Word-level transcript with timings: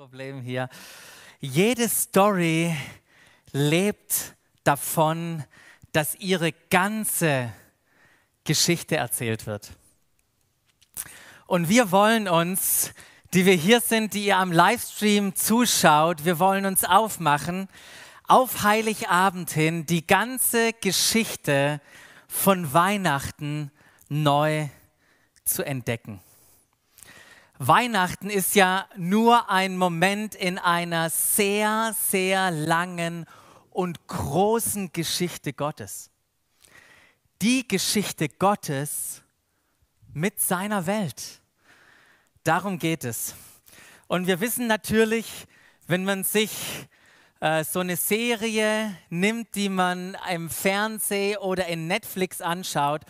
Problem 0.00 0.40
hier. 0.40 0.70
Jede 1.40 1.86
Story 1.86 2.74
lebt 3.52 4.34
davon, 4.64 5.44
dass 5.92 6.14
ihre 6.14 6.52
ganze 6.70 7.52
Geschichte 8.44 8.96
erzählt 8.96 9.46
wird. 9.46 9.72
Und 11.46 11.68
wir 11.68 11.92
wollen 11.92 12.28
uns, 12.28 12.94
die 13.34 13.44
wir 13.44 13.52
hier 13.52 13.82
sind, 13.82 14.14
die 14.14 14.24
ihr 14.24 14.38
am 14.38 14.52
Livestream 14.52 15.34
zuschaut, 15.34 16.24
wir 16.24 16.38
wollen 16.38 16.64
uns 16.64 16.82
aufmachen, 16.84 17.68
auf 18.26 18.62
Heiligabend 18.62 19.50
hin 19.50 19.84
die 19.84 20.06
ganze 20.06 20.72
Geschichte 20.72 21.78
von 22.26 22.72
Weihnachten 22.72 23.70
neu 24.08 24.68
zu 25.44 25.62
entdecken. 25.62 26.22
Weihnachten 27.62 28.30
ist 28.30 28.54
ja 28.54 28.86
nur 28.96 29.50
ein 29.50 29.76
Moment 29.76 30.34
in 30.34 30.58
einer 30.58 31.10
sehr, 31.10 31.94
sehr 32.08 32.50
langen 32.50 33.26
und 33.68 34.06
großen 34.06 34.94
Geschichte 34.94 35.52
Gottes. 35.52 36.10
Die 37.42 37.68
Geschichte 37.68 38.30
Gottes 38.30 39.20
mit 40.14 40.40
seiner 40.40 40.86
Welt. 40.86 41.42
Darum 42.44 42.78
geht 42.78 43.04
es. 43.04 43.34
Und 44.08 44.26
wir 44.26 44.40
wissen 44.40 44.66
natürlich, 44.66 45.46
wenn 45.86 46.04
man 46.04 46.24
sich 46.24 46.52
äh, 47.40 47.62
so 47.62 47.80
eine 47.80 47.96
Serie 47.96 48.96
nimmt, 49.10 49.54
die 49.54 49.68
man 49.68 50.16
im 50.32 50.48
Fernsehen 50.48 51.36
oder 51.36 51.66
in 51.66 51.88
Netflix 51.88 52.40
anschaut 52.40 53.02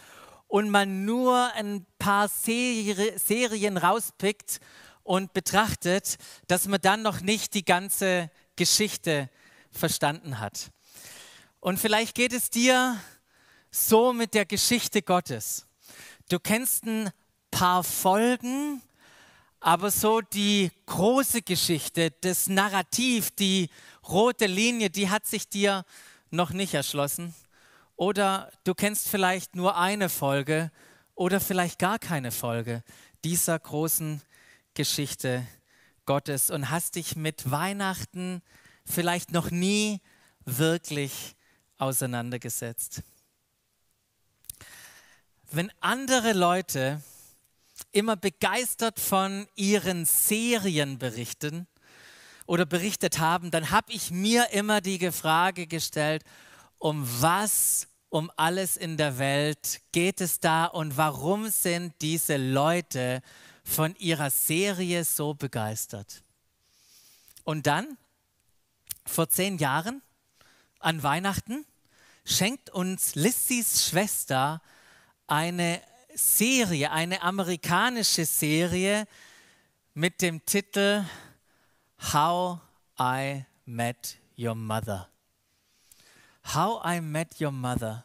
und 0.50 0.68
man 0.68 1.04
nur 1.04 1.52
ein 1.54 1.86
paar 2.00 2.26
Serie, 2.26 3.16
Serien 3.20 3.76
rauspickt 3.76 4.58
und 5.04 5.32
betrachtet, 5.32 6.18
dass 6.48 6.66
man 6.66 6.80
dann 6.80 7.02
noch 7.02 7.20
nicht 7.20 7.54
die 7.54 7.64
ganze 7.64 8.32
Geschichte 8.56 9.30
verstanden 9.70 10.40
hat. 10.40 10.72
Und 11.60 11.78
vielleicht 11.78 12.16
geht 12.16 12.32
es 12.32 12.50
dir 12.50 13.00
so 13.70 14.12
mit 14.12 14.34
der 14.34 14.44
Geschichte 14.44 15.02
Gottes. 15.02 15.66
Du 16.28 16.40
kennst 16.40 16.84
ein 16.84 17.10
paar 17.52 17.84
Folgen, 17.84 18.82
aber 19.60 19.92
so 19.92 20.20
die 20.20 20.72
große 20.86 21.42
Geschichte, 21.42 22.10
das 22.22 22.48
Narrativ, 22.48 23.30
die 23.30 23.70
rote 24.08 24.46
Linie, 24.46 24.90
die 24.90 25.10
hat 25.10 25.28
sich 25.28 25.48
dir 25.48 25.84
noch 26.32 26.50
nicht 26.50 26.74
erschlossen. 26.74 27.36
Oder 28.00 28.50
du 28.64 28.72
kennst 28.72 29.10
vielleicht 29.10 29.54
nur 29.54 29.76
eine 29.76 30.08
Folge 30.08 30.72
oder 31.14 31.38
vielleicht 31.38 31.78
gar 31.78 31.98
keine 31.98 32.30
Folge 32.30 32.82
dieser 33.24 33.58
großen 33.58 34.22
Geschichte 34.72 35.46
Gottes 36.06 36.50
und 36.50 36.70
hast 36.70 36.94
dich 36.94 37.14
mit 37.14 37.50
Weihnachten 37.50 38.40
vielleicht 38.86 39.32
noch 39.32 39.50
nie 39.50 40.00
wirklich 40.46 41.36
auseinandergesetzt. 41.76 43.02
Wenn 45.50 45.70
andere 45.80 46.32
Leute 46.32 47.02
immer 47.92 48.16
begeistert 48.16 48.98
von 48.98 49.46
ihren 49.56 50.06
Serien 50.06 50.98
berichten 50.98 51.66
oder 52.46 52.64
berichtet 52.64 53.18
haben, 53.18 53.50
dann 53.50 53.70
habe 53.70 53.92
ich 53.92 54.10
mir 54.10 54.52
immer 54.52 54.80
die 54.80 55.12
Frage 55.12 55.66
gestellt, 55.66 56.24
um 56.78 57.06
was 57.20 57.89
um 58.10 58.30
alles 58.36 58.76
in 58.76 58.96
der 58.96 59.18
Welt 59.18 59.80
geht 59.92 60.20
es 60.20 60.40
da 60.40 60.66
und 60.66 60.96
warum 60.96 61.48
sind 61.48 61.94
diese 62.02 62.36
Leute 62.36 63.22
von 63.64 63.94
ihrer 63.96 64.30
Serie 64.30 65.04
so 65.04 65.32
begeistert? 65.32 66.22
Und 67.44 67.66
dann, 67.66 67.96
vor 69.06 69.28
zehn 69.28 69.58
Jahren, 69.58 70.02
an 70.80 71.02
Weihnachten, 71.02 71.64
schenkt 72.24 72.70
uns 72.70 73.14
Lissys 73.14 73.86
Schwester 73.88 74.60
eine 75.26 75.80
Serie, 76.14 76.90
eine 76.90 77.22
amerikanische 77.22 78.26
Serie 78.26 79.06
mit 79.94 80.20
dem 80.20 80.44
Titel 80.44 81.04
How 82.12 82.58
I 82.98 83.44
Met 83.66 84.16
Your 84.36 84.56
Mother. 84.56 85.08
How 86.44 86.82
I 86.84 87.00
Met 87.00 87.40
Your 87.40 87.52
Mother. 87.52 88.04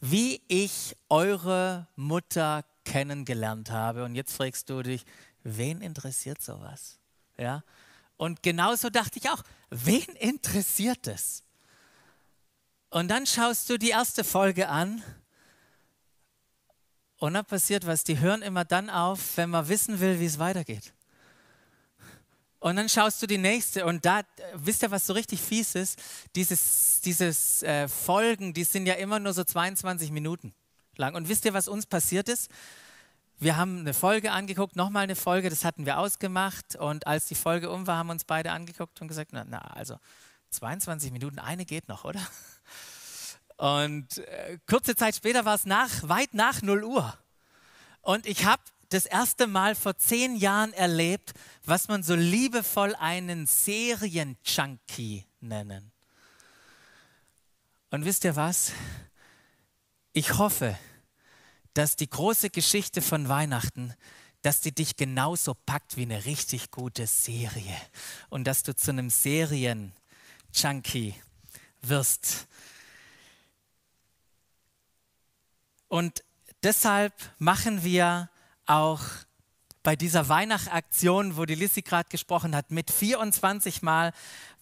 Wie 0.00 0.42
ich 0.48 0.96
eure 1.08 1.86
Mutter 1.96 2.64
kennengelernt 2.84 3.70
habe. 3.70 4.04
Und 4.04 4.14
jetzt 4.14 4.36
fragst 4.36 4.68
du 4.70 4.82
dich, 4.82 5.04
wen 5.42 5.80
interessiert 5.80 6.42
sowas? 6.42 6.98
Ja? 7.36 7.62
Und 8.16 8.42
genauso 8.42 8.90
dachte 8.90 9.18
ich 9.18 9.28
auch, 9.30 9.42
wen 9.70 10.16
interessiert 10.16 11.06
es? 11.06 11.42
Und 12.90 13.08
dann 13.08 13.26
schaust 13.26 13.68
du 13.68 13.78
die 13.78 13.90
erste 13.90 14.22
Folge 14.22 14.68
an 14.68 15.02
und 17.18 17.34
dann 17.34 17.44
passiert 17.44 17.86
was. 17.86 18.04
Die 18.04 18.20
hören 18.20 18.42
immer 18.42 18.64
dann 18.64 18.88
auf, 18.88 19.36
wenn 19.36 19.50
man 19.50 19.68
wissen 19.68 19.98
will, 19.98 20.20
wie 20.20 20.26
es 20.26 20.38
weitergeht. 20.38 20.93
Und 22.64 22.76
dann 22.76 22.88
schaust 22.88 23.20
du 23.20 23.26
die 23.26 23.36
nächste 23.36 23.84
und 23.84 24.06
da, 24.06 24.22
wisst 24.54 24.82
ihr, 24.82 24.90
was 24.90 25.06
so 25.06 25.12
richtig 25.12 25.42
fies 25.42 25.74
ist? 25.74 25.98
Dieses, 26.34 27.02
dieses 27.02 27.62
äh, 27.62 27.88
Folgen, 27.88 28.54
die 28.54 28.64
sind 28.64 28.86
ja 28.86 28.94
immer 28.94 29.20
nur 29.20 29.34
so 29.34 29.44
22 29.44 30.10
Minuten 30.10 30.54
lang. 30.96 31.14
Und 31.14 31.28
wisst 31.28 31.44
ihr, 31.44 31.52
was 31.52 31.68
uns 31.68 31.84
passiert 31.84 32.26
ist? 32.26 32.50
Wir 33.38 33.58
haben 33.58 33.80
eine 33.80 33.92
Folge 33.92 34.32
angeguckt, 34.32 34.76
nochmal 34.76 35.02
eine 35.02 35.14
Folge, 35.14 35.50
das 35.50 35.62
hatten 35.62 35.84
wir 35.84 35.98
ausgemacht. 35.98 36.76
Und 36.76 37.06
als 37.06 37.26
die 37.26 37.34
Folge 37.34 37.70
um 37.70 37.86
war, 37.86 37.98
haben 37.98 38.08
uns 38.08 38.24
beide 38.24 38.50
angeguckt 38.50 38.98
und 39.02 39.08
gesagt, 39.08 39.32
na, 39.34 39.44
na 39.46 39.58
also 39.58 39.98
22 40.48 41.12
Minuten, 41.12 41.40
eine 41.40 41.66
geht 41.66 41.86
noch, 41.88 42.04
oder? 42.04 42.26
Und 43.58 44.16
äh, 44.16 44.58
kurze 44.66 44.96
Zeit 44.96 45.14
später 45.14 45.44
war 45.44 45.56
es 45.56 45.66
nach, 45.66 45.90
weit 46.04 46.32
nach 46.32 46.62
0 46.62 46.82
Uhr. 46.82 47.12
Und 48.00 48.24
ich 48.24 48.46
habe 48.46 48.62
das 48.94 49.06
erste 49.06 49.48
Mal 49.48 49.74
vor 49.74 49.96
zehn 49.96 50.36
Jahren 50.36 50.72
erlebt, 50.72 51.32
was 51.64 51.88
man 51.88 52.04
so 52.04 52.14
liebevoll 52.14 52.94
einen 52.94 53.46
Serienjunkie 53.46 55.26
nennen. 55.40 55.90
Und 57.90 58.04
wisst 58.04 58.24
ihr 58.24 58.36
was? 58.36 58.70
Ich 60.12 60.38
hoffe, 60.38 60.78
dass 61.74 61.96
die 61.96 62.08
große 62.08 62.50
Geschichte 62.50 63.02
von 63.02 63.28
Weihnachten, 63.28 63.92
dass 64.42 64.60
die 64.60 64.72
dich 64.72 64.94
genauso 64.94 65.54
packt 65.54 65.96
wie 65.96 66.02
eine 66.02 66.24
richtig 66.24 66.70
gute 66.70 67.08
Serie 67.08 67.76
und 68.28 68.44
dass 68.44 68.62
du 68.62 68.76
zu 68.76 68.92
einem 68.92 69.10
Serienjunkie 69.10 71.16
wirst. 71.82 72.46
Und 75.88 76.22
deshalb 76.62 77.12
machen 77.38 77.82
wir 77.82 78.30
auch 78.66 79.00
bei 79.84 79.94
dieser 79.94 80.28
Weihnachtaktion, 80.28 81.36
wo 81.36 81.44
die 81.44 81.54
Lissy 81.54 81.82
gerade 81.82 82.08
gesprochen 82.08 82.56
hat, 82.56 82.70
mit 82.70 82.90
24 82.90 83.82
Mal 83.82 84.12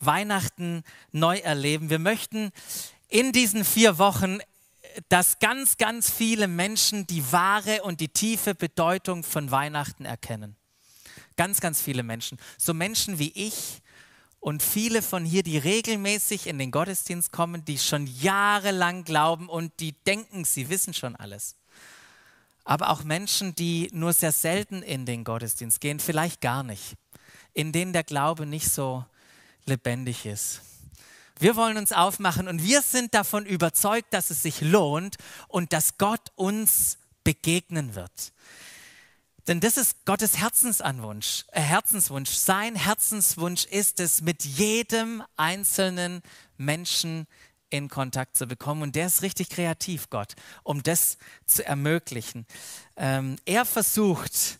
Weihnachten 0.01 0.83
neu 1.13 1.39
erleben. 1.39 1.91
Wir 1.91 2.01
möchten 2.01 2.51
in 3.09 3.31
diesen 3.33 3.65
vier 3.65 3.99
Wochen, 3.99 4.41
dass 5.09 5.39
ganz, 5.39 5.79
ganz 5.79 6.11
viele 6.11 6.49
Menschen 6.49 7.07
die 7.07 7.33
wahre 7.33 7.83
und 7.83 8.01
die 8.01 8.09
tiefe 8.09 8.55
Bedeutung 8.55 9.23
von 9.23 9.51
Weihnachten 9.51 10.05
erkennen. 10.05 10.57
Ganz, 11.37 11.61
ganz 11.61 11.81
viele 11.81 12.03
Menschen. 12.03 12.37
So 12.59 12.75
Menschen 12.75 13.21
wie 13.21 13.33
ich 13.35 13.81
und 14.41 14.61
viele 14.61 15.03
von 15.03 15.25
hier, 15.25 15.45
die 15.45 15.57
regelmäßig 15.57 16.49
in 16.49 16.59
den 16.59 16.73
Gottesdienst 16.73 17.31
kommen, 17.31 17.65
die 17.65 17.79
schon 17.79 18.09
jahrelang 18.09 19.05
glauben 19.05 19.49
und 19.49 19.73
die 19.79 19.93
denken, 20.05 20.45
sie 20.45 20.69
wissen 20.69 20.95
schon 20.95 21.15
alles 21.15 21.55
aber 22.65 22.91
auch 22.91 23.05
Menschen, 23.05 23.55
die 23.55 23.91
nur 23.93 24.13
sehr 24.13 24.33
selten 24.33 24.83
in 24.83 25.07
den 25.07 25.25
Gottesdienst 25.25 25.81
gehen, 25.81 26.01
vielleicht 26.01 26.41
gar 26.41 26.63
nicht, 26.63 26.95
in 27.53 27.73
denen 27.73 27.93
der 27.93 28.05
Glaube 28.05 28.47
nicht 28.47 28.69
so 28.69 29.05
lebendig 29.67 30.27
ist. 30.27 30.61
Wir 31.39 31.57
wollen 31.57 31.77
uns 31.77 31.93
aufmachen 31.93 32.47
und 32.47 32.63
wir 32.63 32.83
sind 32.83 33.15
davon 33.15 33.47
überzeugt, 33.47 34.15
dass 34.15 34.31
es 34.31 34.43
sich 34.43 34.61
lohnt 34.61 35.17
und 35.49 35.73
dass 35.73 35.99
Gott 35.99 36.31
uns 36.37 36.99
begegnen 37.25 37.95
wird. 37.95 38.33
Denn 39.49 39.59
das 39.59 39.77
ist 39.77 40.05
Gottes 40.05 40.39
Herzensanwunsch, 40.39 41.45
äh 41.51 41.61
Herzenswunsch. 41.61 42.31
Sein 42.31 42.77
Herzenswunsch 42.77 43.65
ist 43.65 43.99
es, 43.99 44.21
mit 44.21 44.45
jedem 44.45 45.25
einzelnen 45.37 46.23
Menschen 46.59 47.27
in 47.73 47.89
Kontakt 47.89 48.37
zu 48.37 48.47
bekommen. 48.47 48.83
Und 48.83 48.97
der 48.97 49.07
ist 49.07 49.23
richtig 49.23 49.49
kreativ, 49.49 50.11
Gott, 50.11 50.35
um 50.63 50.83
das 50.83 51.19
zu 51.47 51.65
ermöglichen. 51.65 52.47
Ähm, 52.97 53.37
er 53.45 53.65
versucht, 53.65 54.59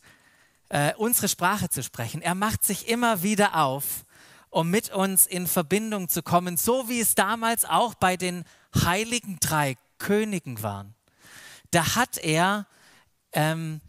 äh, 0.71 0.95
unsere 0.97 1.29
Sprache 1.29 1.69
zu 1.69 1.83
sprechen. 1.83 2.23
Er 2.23 2.35
macht 2.35 2.65
sich 2.65 2.89
immer 2.89 3.23
wieder 3.23 3.57
auf, 3.57 4.05
um 4.49 4.71
mit 4.71 4.91
uns 4.91 5.27
in 5.27 5.47
Verbindung 5.47 6.09
zu 6.09 6.23
kommen, 6.23 6.57
so 6.57 6.89
wie 6.89 7.01
es 7.01 7.15
damals 7.15 7.65
auch 7.65 7.95
bei 7.95 8.17
den 8.17 8.45
heiligen 8.75 9.39
drei 9.41 9.77
Königen 9.99 10.63
waren. 10.63 10.95
Da 11.71 11.95
hat 11.95 12.19
er 12.19 12.67
ähm, 13.33 13.81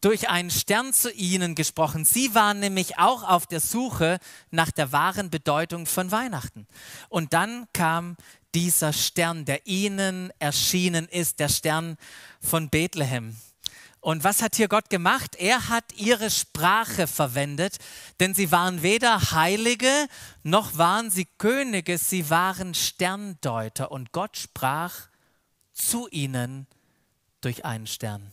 durch 0.00 0.28
einen 0.28 0.50
Stern 0.50 0.92
zu 0.92 1.12
ihnen 1.12 1.54
gesprochen. 1.54 2.04
Sie 2.04 2.34
waren 2.34 2.60
nämlich 2.60 2.98
auch 2.98 3.22
auf 3.22 3.46
der 3.46 3.60
Suche 3.60 4.18
nach 4.50 4.70
der 4.70 4.92
wahren 4.92 5.30
Bedeutung 5.30 5.86
von 5.86 6.10
Weihnachten. 6.10 6.66
Und 7.08 7.32
dann 7.32 7.66
kam 7.72 8.16
dieser 8.56 8.94
Stern, 8.94 9.44
der 9.44 9.66
ihnen 9.66 10.32
erschienen 10.38 11.06
ist, 11.08 11.40
der 11.40 11.50
Stern 11.50 11.98
von 12.40 12.70
Bethlehem. 12.70 13.36
Und 14.00 14.24
was 14.24 14.40
hat 14.40 14.56
hier 14.56 14.68
Gott 14.68 14.88
gemacht? 14.88 15.36
Er 15.36 15.68
hat 15.68 15.84
ihre 15.94 16.30
Sprache 16.30 17.06
verwendet, 17.06 17.76
denn 18.18 18.34
sie 18.34 18.50
waren 18.50 18.80
weder 18.80 19.32
Heilige 19.32 20.08
noch 20.42 20.78
waren 20.78 21.10
sie 21.10 21.26
Könige, 21.36 21.98
sie 21.98 22.30
waren 22.30 22.72
Sterndeuter. 22.72 23.90
Und 23.90 24.12
Gott 24.12 24.38
sprach 24.38 25.08
zu 25.74 26.08
ihnen 26.08 26.66
durch 27.42 27.66
einen 27.66 27.86
Stern. 27.86 28.32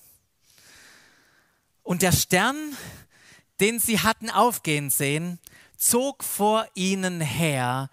Und 1.81 2.01
der 2.01 2.13
Stern, 2.13 2.77
den 3.59 3.77
sie 3.77 3.99
hatten 3.99 4.29
aufgehen 4.29 4.89
sehen, 4.89 5.37
zog 5.75 6.23
vor 6.23 6.65
ihnen 6.75 7.19
her, 7.19 7.89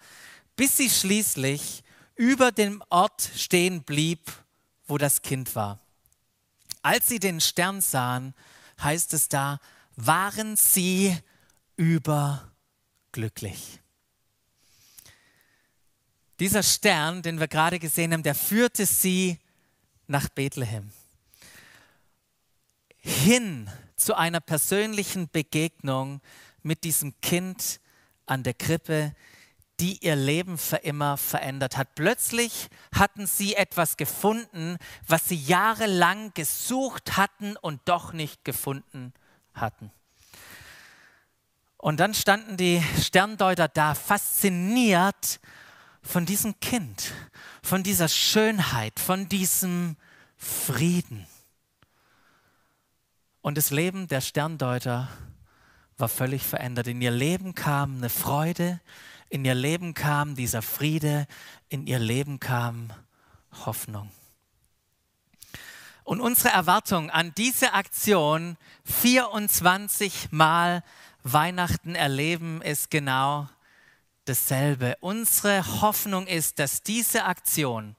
bis 0.55 0.77
sie 0.77 0.89
schließlich 0.89 1.83
über 2.21 2.51
dem 2.51 2.83
Ort 2.91 3.31
stehen 3.35 3.81
blieb, 3.81 4.31
wo 4.85 4.99
das 4.99 5.23
Kind 5.23 5.55
war. 5.55 5.79
Als 6.83 7.07
sie 7.07 7.17
den 7.17 7.41
Stern 7.41 7.81
sahen, 7.81 8.35
heißt 8.79 9.15
es 9.15 9.27
da, 9.27 9.59
waren 9.95 10.55
sie 10.55 11.17
überglücklich. 11.77 13.79
Dieser 16.39 16.61
Stern, 16.61 17.23
den 17.23 17.39
wir 17.39 17.47
gerade 17.47 17.79
gesehen 17.79 18.13
haben, 18.13 18.21
der 18.21 18.35
führte 18.35 18.85
sie 18.85 19.39
nach 20.05 20.29
Bethlehem 20.29 20.91
hin 22.97 23.67
zu 23.95 24.13
einer 24.13 24.41
persönlichen 24.41 25.27
Begegnung 25.27 26.21
mit 26.61 26.83
diesem 26.83 27.19
Kind 27.21 27.79
an 28.27 28.43
der 28.43 28.53
Krippe, 28.53 29.15
die 29.81 29.97
ihr 30.05 30.15
Leben 30.15 30.59
für 30.59 30.77
immer 30.77 31.17
verändert 31.17 31.75
hat. 31.75 31.95
Plötzlich 31.95 32.69
hatten 32.93 33.25
sie 33.25 33.55
etwas 33.55 33.97
gefunden, 33.97 34.77
was 35.07 35.27
sie 35.27 35.35
jahrelang 35.35 36.31
gesucht 36.35 37.17
hatten 37.17 37.57
und 37.57 37.81
doch 37.85 38.13
nicht 38.13 38.45
gefunden 38.45 39.11
hatten. 39.55 39.91
Und 41.77 41.99
dann 41.99 42.13
standen 42.13 42.57
die 42.57 42.83
Sterndeuter 43.01 43.67
da, 43.67 43.95
fasziniert 43.95 45.39
von 46.03 46.27
diesem 46.27 46.59
Kind, 46.59 47.11
von 47.63 47.81
dieser 47.81 48.07
Schönheit, 48.07 48.99
von 48.99 49.27
diesem 49.29 49.97
Frieden. 50.37 51.25
Und 53.41 53.57
das 53.57 53.71
Leben 53.71 54.07
der 54.07 54.21
Sterndeuter 54.21 55.09
war 55.97 56.07
völlig 56.07 56.43
verändert. 56.43 56.85
In 56.85 57.01
ihr 57.01 57.09
Leben 57.09 57.55
kam 57.55 57.97
eine 57.97 58.09
Freude, 58.09 58.79
in 59.31 59.45
ihr 59.45 59.55
Leben 59.55 59.93
kam 59.93 60.35
dieser 60.35 60.61
Friede, 60.61 61.25
in 61.69 61.87
ihr 61.87 61.99
Leben 61.99 62.39
kam 62.39 62.91
Hoffnung. 63.65 64.11
Und 66.03 66.19
unsere 66.19 66.49
Erwartung 66.49 67.09
an 67.09 67.33
diese 67.37 67.73
Aktion, 67.73 68.57
24 68.83 70.31
Mal 70.31 70.83
Weihnachten 71.23 71.95
erleben, 71.95 72.61
ist 72.61 72.91
genau 72.91 73.47
dasselbe. 74.25 74.97
Unsere 74.99 75.81
Hoffnung 75.81 76.27
ist, 76.27 76.59
dass 76.59 76.83
diese 76.83 77.23
Aktion 77.23 77.95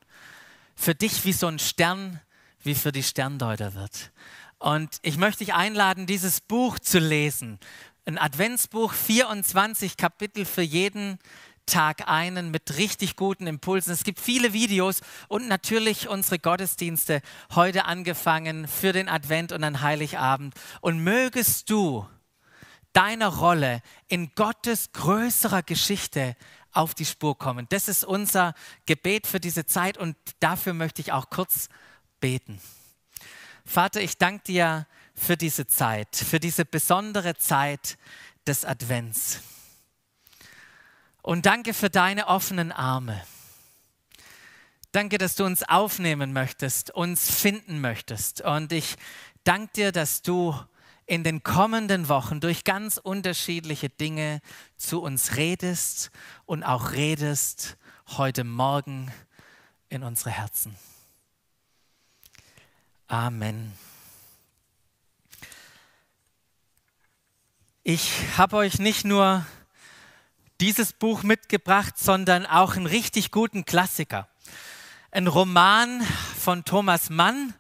für 0.77 0.95
dich 0.95 1.25
wie 1.25 1.33
so 1.33 1.47
ein 1.47 1.59
Stern, 1.59 2.21
wie 2.63 2.75
für 2.75 2.93
die 2.93 3.03
Sterndeuter 3.03 3.75
wird. 3.75 4.13
Und 4.59 4.99
ich 5.01 5.17
möchte 5.17 5.45
dich 5.45 5.55
einladen, 5.55 6.07
dieses 6.07 6.43
Buch 6.43 6.79
zu 6.79 6.99
lesen. 6.99 7.59
Ein 8.05 8.19
Adventsbuch, 8.19 8.93
24 8.95 9.97
Kapitel 9.97 10.45
für 10.45 10.63
jeden 10.63 11.21
Tag 11.67 12.09
einen 12.09 12.51
mit 12.51 12.77
richtig 12.77 13.15
guten 13.15 13.47
Impulsen. 13.47 13.93
Es 13.93 14.03
gibt 14.03 14.19
viele 14.19 14.53
Videos 14.53 15.03
und 15.29 15.47
natürlich 15.47 16.09
unsere 16.09 16.41
Gottesdienste 16.41 17.23
heute 17.55 17.85
angefangen 17.85 18.67
für 18.67 18.93
den 18.93 19.09
Advent 19.09 19.53
und 19.53 19.63
an 19.63 19.83
Heiligabend. 19.83 20.55
Und 20.81 20.99
mögest 21.05 21.71
du 21.71 22.05
deiner 22.93 23.29
Rolle 23.29 23.83
in 24.09 24.35
Gottes 24.35 24.91
größerer 24.91 25.63
Geschichte 25.63 26.35
auf 26.73 26.95
die 26.95 27.07
Spur 27.07 27.39
kommen. 27.39 27.67
Das 27.69 27.87
ist 27.87 28.05
unser 28.05 28.55
Gebet 28.85 29.29
für 29.29 29.39
diese 29.39 29.65
Zeit 29.65 29.97
und 29.97 30.17
dafür 30.41 30.75
möchte 30.75 31.03
ich 31.03 31.13
auch 31.13 31.31
kurz 31.31 31.69
beten. 32.19 32.61
Vater, 33.65 34.01
ich 34.01 34.19
danke 34.19 34.43
dir 34.43 34.89
für 35.15 35.37
diese 35.37 35.67
Zeit, 35.67 36.17
für 36.17 36.41
diese 36.41 36.65
besondere 36.65 37.37
Zeit 37.37 37.97
des 38.47 38.65
Advents. 38.65 39.41
Und 41.23 41.47
danke 41.47 41.75
für 41.75 41.91
deine 41.91 42.27
offenen 42.27 42.73
Arme. 42.73 43.23
Danke, 44.91 45.17
dass 45.17 45.37
du 45.37 45.45
uns 45.45 45.63
aufnehmen 45.63 46.33
möchtest, 46.33 46.91
uns 46.91 47.31
finden 47.31 47.81
möchtest. 47.81 48.43
Und 48.43 48.73
ich 48.73 48.97
danke 49.45 49.73
dir, 49.75 49.93
dass 49.93 50.23
du 50.23 50.55
in 51.07 51.25
den 51.25 51.43
kommenden 51.43 52.09
Wochen 52.09 52.41
durch 52.41 52.65
ganz 52.65 52.97
unterschiedliche 52.97 53.89
Dinge 53.89 54.41
zu 54.77 55.01
uns 55.03 55.37
redest 55.37 56.11
und 56.47 56.63
auch 56.63 56.93
redest 56.93 57.77
heute 58.17 58.45
Morgen 58.45 59.11
in 59.89 60.03
unsere 60.03 60.31
Herzen. 60.31 60.77
Amen. 63.09 63.73
Ich 67.85 68.13
habe 68.37 68.59
euch 68.59 68.79
nicht 68.79 69.05
nur 69.05 69.45
dieses 70.61 70.93
Buch 70.93 71.25
mitgebracht, 71.25 71.99
sondern 71.99 72.47
auch 72.47 72.77
einen 72.77 72.87
richtig 72.87 73.33
guten 73.33 73.65
Klassiker. 73.65 74.29
Ein 75.11 75.27
Roman 75.27 76.01
von 76.41 76.65
Thomas 76.65 77.11
Mann, 77.11 77.55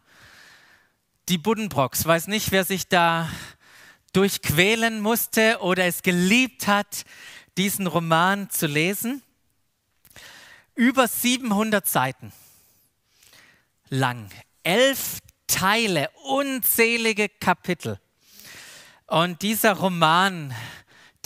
Die 1.29 1.39
Buddenbrocks. 1.39 2.05
Weiß 2.05 2.29
nicht, 2.29 2.53
wer 2.53 2.65
sich 2.65 2.87
da 2.87 3.29
durchquälen 4.13 5.01
musste 5.01 5.59
oder 5.61 5.87
es 5.87 6.03
geliebt 6.03 6.69
hat, 6.69 7.05
diesen 7.59 7.89
Roman 7.89 8.49
zu 8.49 8.69
lesen. 8.69 9.23
Über 10.77 11.09
700 11.09 11.85
Seiten 11.89 12.33
lang. 13.89 14.31
Elf 14.63 15.19
Teile, 15.49 16.11
unzählige 16.27 17.29
Kapitel. 17.29 17.99
Und 19.13 19.43
dieser 19.43 19.75
Roman, 19.75 20.55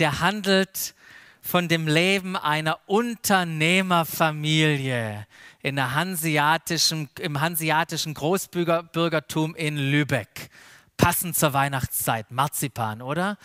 der 0.00 0.18
handelt 0.18 0.96
von 1.40 1.68
dem 1.68 1.86
Leben 1.86 2.36
einer 2.36 2.80
Unternehmerfamilie 2.86 5.24
in 5.62 5.76
der 5.76 5.94
hanseatischen, 5.94 7.08
im 7.20 7.40
hanseatischen 7.40 8.14
Großbürgertum 8.14 9.54
in 9.54 9.76
Lübeck. 9.76 10.50
Passend 10.96 11.36
zur 11.36 11.52
Weihnachtszeit, 11.52 12.32
Marzipan, 12.32 13.02
oder? 13.02 13.38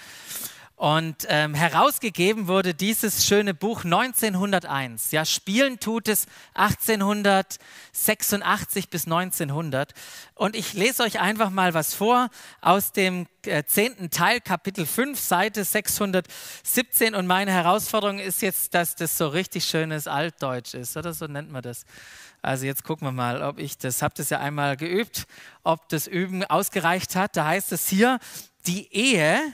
Und 0.82 1.28
ähm, 1.30 1.54
herausgegeben 1.54 2.48
wurde 2.48 2.74
dieses 2.74 3.28
schöne 3.28 3.54
Buch 3.54 3.84
1901. 3.84 5.12
Ja, 5.12 5.26
spielen 5.26 5.80
tut 5.80 6.08
es 6.08 6.26
1886 6.56 8.90
bis 8.90 9.06
1900. 9.06 9.94
Und 10.34 10.56
ich 10.56 10.74
lese 10.74 11.04
euch 11.04 11.20
einfach 11.20 11.52
mal 11.52 11.76
was 11.76 11.94
vor 11.94 12.32
aus 12.62 12.94
dem 12.94 13.28
äh, 13.46 13.64
zehnten 13.64 14.10
Teil, 14.10 14.42
Kapitel 14.42 14.88
5, 14.88 15.20
Seite 15.20 15.64
617. 15.64 17.14
Und 17.14 17.28
meine 17.28 17.52
Herausforderung 17.52 18.18
ist 18.18 18.42
jetzt, 18.42 18.74
dass 18.74 18.96
das 18.96 19.20
so 19.20 19.28
richtig 19.28 19.66
schönes 19.66 20.08
Altdeutsch 20.08 20.74
ist, 20.74 20.98
oder 20.98 21.14
so 21.14 21.28
nennt 21.28 21.52
man 21.52 21.62
das. 21.62 21.86
Also 22.42 22.66
jetzt 22.66 22.84
gucken 22.84 23.08
wir 23.08 23.12
mal, 23.12 23.44
ob 23.44 23.60
ich 23.60 23.78
das, 23.78 24.02
habe 24.02 24.16
das 24.18 24.32
ja 24.32 24.40
einmal 24.40 24.78
geübt, 24.78 25.28
ob 25.62 25.90
das 25.90 26.08
Üben 26.08 26.44
ausgereicht 26.44 27.16
hat. 27.16 27.38
Da 27.38 27.46
heißt 27.46 27.72
es 27.72 27.88
hier, 27.88 28.18
die 28.66 28.92
Ehe 28.92 29.54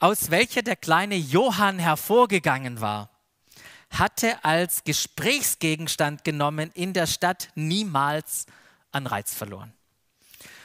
aus 0.00 0.30
welcher 0.30 0.62
der 0.62 0.76
kleine 0.76 1.16
Johann 1.16 1.78
hervorgegangen 1.78 2.80
war, 2.80 3.10
hatte 3.90 4.44
als 4.44 4.84
Gesprächsgegenstand 4.84 6.24
genommen 6.24 6.70
in 6.74 6.92
der 6.92 7.06
Stadt 7.06 7.48
niemals 7.54 8.46
an 8.92 9.06
Reiz 9.06 9.34
verloren. 9.34 9.72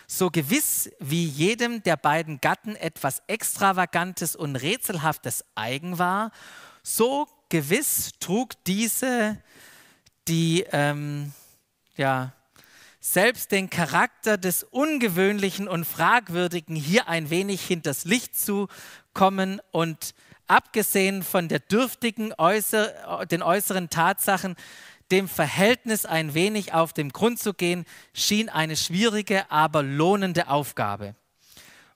So 0.08 0.30
gewiss 0.30 0.92
wie 1.00 1.26
jedem 1.26 1.82
der 1.84 1.98
beiden 1.98 2.42
Gatten 2.42 2.76
etwas 2.76 3.24
Extravagantes 3.28 4.36
und 4.36 4.56
Rätselhaftes 4.56 5.46
eigen 5.56 5.98
war, 5.98 6.32
so 6.84 7.28
gewiss 7.50 8.12
trug 8.20 8.52
diese 8.66 9.42
die 10.28 10.66
ähm, 10.72 11.34
ja, 11.96 12.34
selbst 13.06 13.52
den 13.52 13.70
Charakter 13.70 14.38
des 14.38 14.64
Ungewöhnlichen 14.64 15.68
und 15.68 15.84
Fragwürdigen 15.84 16.78
hier 16.78 17.10
ein 17.10 17.30
wenig 17.30 17.62
hinters 17.62 18.06
Licht 18.06 18.40
zu 18.40 18.70
kommen 19.14 19.60
und 19.72 20.16
abgesehen 20.48 21.22
von 21.22 21.50
der 21.50 21.60
dürftigen 21.60 22.34
äußer, 22.38 23.26
den 23.26 23.44
äußeren 23.44 23.90
Tatsachen, 23.90 24.56
dem 25.12 25.28
Verhältnis 25.28 26.06
ein 26.06 26.34
wenig 26.34 26.74
auf 26.74 26.94
den 26.94 27.10
Grund 27.10 27.40
zu 27.40 27.54
gehen, 27.54 27.84
schien 28.14 28.48
eine 28.48 28.78
schwierige, 28.78 29.52
aber 29.52 29.84
lohnende 29.84 30.48
Aufgabe. 30.48 31.16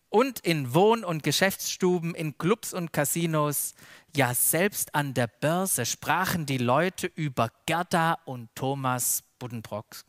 und 0.09 0.39
in 0.39 0.73
Wohn- 0.73 1.05
und 1.05 1.23
Geschäftsstuben, 1.23 2.15
in 2.15 2.37
Clubs 2.37 2.73
und 2.73 2.91
Casinos, 2.91 3.75
ja 4.15 4.33
selbst 4.33 4.95
an 4.95 5.13
der 5.13 5.27
Börse 5.27 5.85
sprachen 5.85 6.45
die 6.45 6.57
Leute 6.57 7.07
über 7.07 7.49
Gerda 7.65 8.17
und 8.25 8.49
Thomas 8.55 9.23
Buddenbrock. 9.39 10.03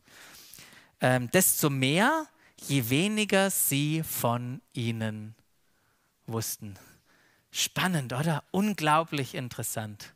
Ähm, 1.01 1.31
desto 1.31 1.69
mehr, 1.69 2.27
je 2.57 2.89
weniger 2.89 3.49
sie 3.49 4.03
von 4.03 4.61
ihnen 4.73 5.35
wussten. 6.27 6.77
Spannend, 7.51 8.13
oder? 8.13 8.43
Unglaublich 8.51 9.33
interessant. 9.33 10.13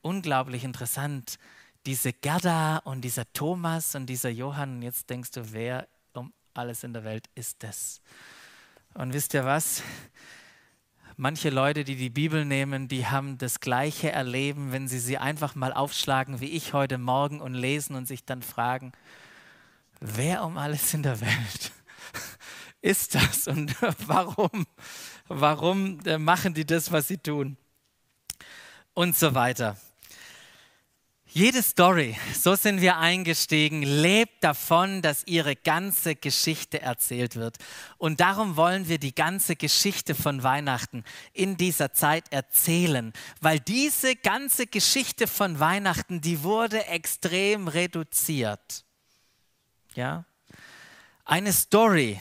Unglaublich 0.00 0.64
interessant. 0.64 1.38
Diese 1.84 2.12
Gerda 2.12 2.78
und 2.78 3.02
dieser 3.02 3.30
Thomas 3.32 3.94
und 3.94 4.06
dieser 4.06 4.30
Johann. 4.30 4.76
Und 4.76 4.82
jetzt 4.82 5.10
denkst 5.10 5.32
du, 5.32 5.52
wer 5.52 5.88
um 6.14 6.32
alles 6.54 6.84
in 6.84 6.92
der 6.92 7.04
Welt 7.04 7.28
ist 7.34 7.62
das? 7.62 8.00
Und 8.94 9.12
wisst 9.12 9.34
ihr 9.34 9.44
was? 9.44 9.82
Manche 11.16 11.50
Leute, 11.50 11.82
die 11.82 11.96
die 11.96 12.10
Bibel 12.10 12.44
nehmen, 12.44 12.86
die 12.86 13.06
haben 13.06 13.38
das 13.38 13.58
gleiche 13.58 14.12
Erleben, 14.12 14.70
wenn 14.70 14.86
sie 14.86 15.00
sie 15.00 15.18
einfach 15.18 15.56
mal 15.56 15.72
aufschlagen, 15.72 16.40
wie 16.40 16.50
ich 16.50 16.72
heute 16.72 16.96
Morgen 16.96 17.40
und 17.40 17.54
lesen 17.54 17.96
und 17.96 18.06
sich 18.06 18.24
dann 18.24 18.40
fragen, 18.40 18.92
wer 20.00 20.44
um 20.44 20.56
alles 20.58 20.94
in 20.94 21.02
der 21.02 21.20
Welt 21.20 21.72
ist 22.80 23.14
das 23.14 23.48
und 23.48 23.74
warum, 24.06 24.66
warum 25.28 26.00
machen 26.18 26.54
die 26.54 26.64
das, 26.64 26.90
was 26.92 27.08
sie 27.08 27.18
tun? 27.18 27.56
Und 28.94 29.16
so 29.16 29.34
weiter. 29.34 29.76
Jede 31.30 31.62
Story, 31.62 32.16
so 32.32 32.54
sind 32.54 32.80
wir 32.80 32.96
eingestiegen, 32.96 33.82
lebt 33.82 34.42
davon, 34.42 35.02
dass 35.02 35.26
ihre 35.26 35.56
ganze 35.56 36.16
Geschichte 36.16 36.80
erzählt 36.80 37.36
wird. 37.36 37.58
Und 37.98 38.20
darum 38.20 38.56
wollen 38.56 38.88
wir 38.88 38.98
die 38.98 39.14
ganze 39.14 39.54
Geschichte 39.54 40.14
von 40.14 40.42
Weihnachten 40.42 41.04
in 41.34 41.58
dieser 41.58 41.92
Zeit 41.92 42.32
erzählen, 42.32 43.12
weil 43.42 43.60
diese 43.60 44.16
ganze 44.16 44.66
Geschichte 44.66 45.26
von 45.26 45.60
Weihnachten, 45.60 46.22
die 46.22 46.42
wurde 46.42 46.86
extrem 46.86 47.68
reduziert. 47.68 48.86
Ja? 49.98 50.24
Eine 51.24 51.52
Story, 51.52 52.20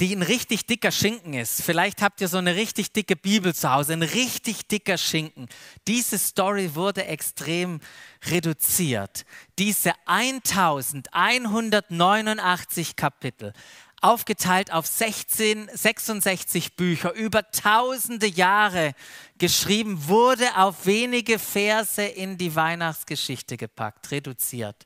die 0.00 0.14
ein 0.14 0.20
richtig 0.20 0.66
dicker 0.66 0.92
Schinken 0.92 1.32
ist. 1.32 1.62
Vielleicht 1.62 2.02
habt 2.02 2.20
ihr 2.20 2.28
so 2.28 2.36
eine 2.36 2.56
richtig 2.56 2.92
dicke 2.92 3.16
Bibel 3.16 3.54
zu 3.54 3.72
Hause, 3.72 3.94
ein 3.94 4.02
richtig 4.02 4.68
dicker 4.68 4.98
Schinken. 4.98 5.48
Diese 5.86 6.18
Story 6.18 6.74
wurde 6.74 7.06
extrem 7.06 7.80
reduziert. 8.26 9.24
Diese 9.58 9.94
1189 10.04 12.96
Kapitel, 12.96 13.54
aufgeteilt 14.02 14.70
auf 14.70 14.86
16, 14.86 15.70
66 15.72 16.76
Bücher, 16.76 17.14
über 17.14 17.50
tausende 17.50 18.26
Jahre 18.26 18.92
geschrieben, 19.38 20.06
wurde 20.06 20.58
auf 20.58 20.84
wenige 20.84 21.38
Verse 21.38 22.04
in 22.04 22.36
die 22.36 22.54
Weihnachtsgeschichte 22.54 23.56
gepackt, 23.56 24.10
reduziert. 24.10 24.84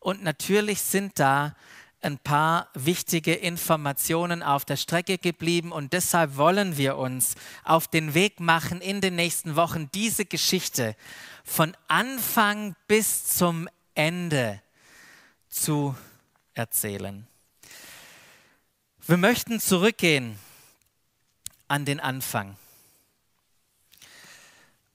Und 0.00 0.22
natürlich 0.22 0.80
sind 0.80 1.18
da 1.18 1.54
ein 2.02 2.18
paar 2.18 2.68
wichtige 2.74 3.34
Informationen 3.34 4.42
auf 4.42 4.64
der 4.64 4.76
Strecke 4.76 5.18
geblieben 5.18 5.70
und 5.70 5.92
deshalb 5.92 6.36
wollen 6.36 6.78
wir 6.78 6.96
uns 6.96 7.34
auf 7.62 7.88
den 7.88 8.14
Weg 8.14 8.40
machen, 8.40 8.80
in 8.80 9.02
den 9.02 9.16
nächsten 9.16 9.54
Wochen 9.54 9.90
diese 9.92 10.24
Geschichte 10.24 10.96
von 11.44 11.76
Anfang 11.88 12.74
bis 12.86 13.26
zum 13.26 13.68
Ende 13.94 14.62
zu 15.50 15.94
erzählen. 16.54 17.26
Wir 19.06 19.18
möchten 19.18 19.60
zurückgehen 19.60 20.38
an 21.68 21.84
den 21.84 22.00
Anfang. 22.00 22.56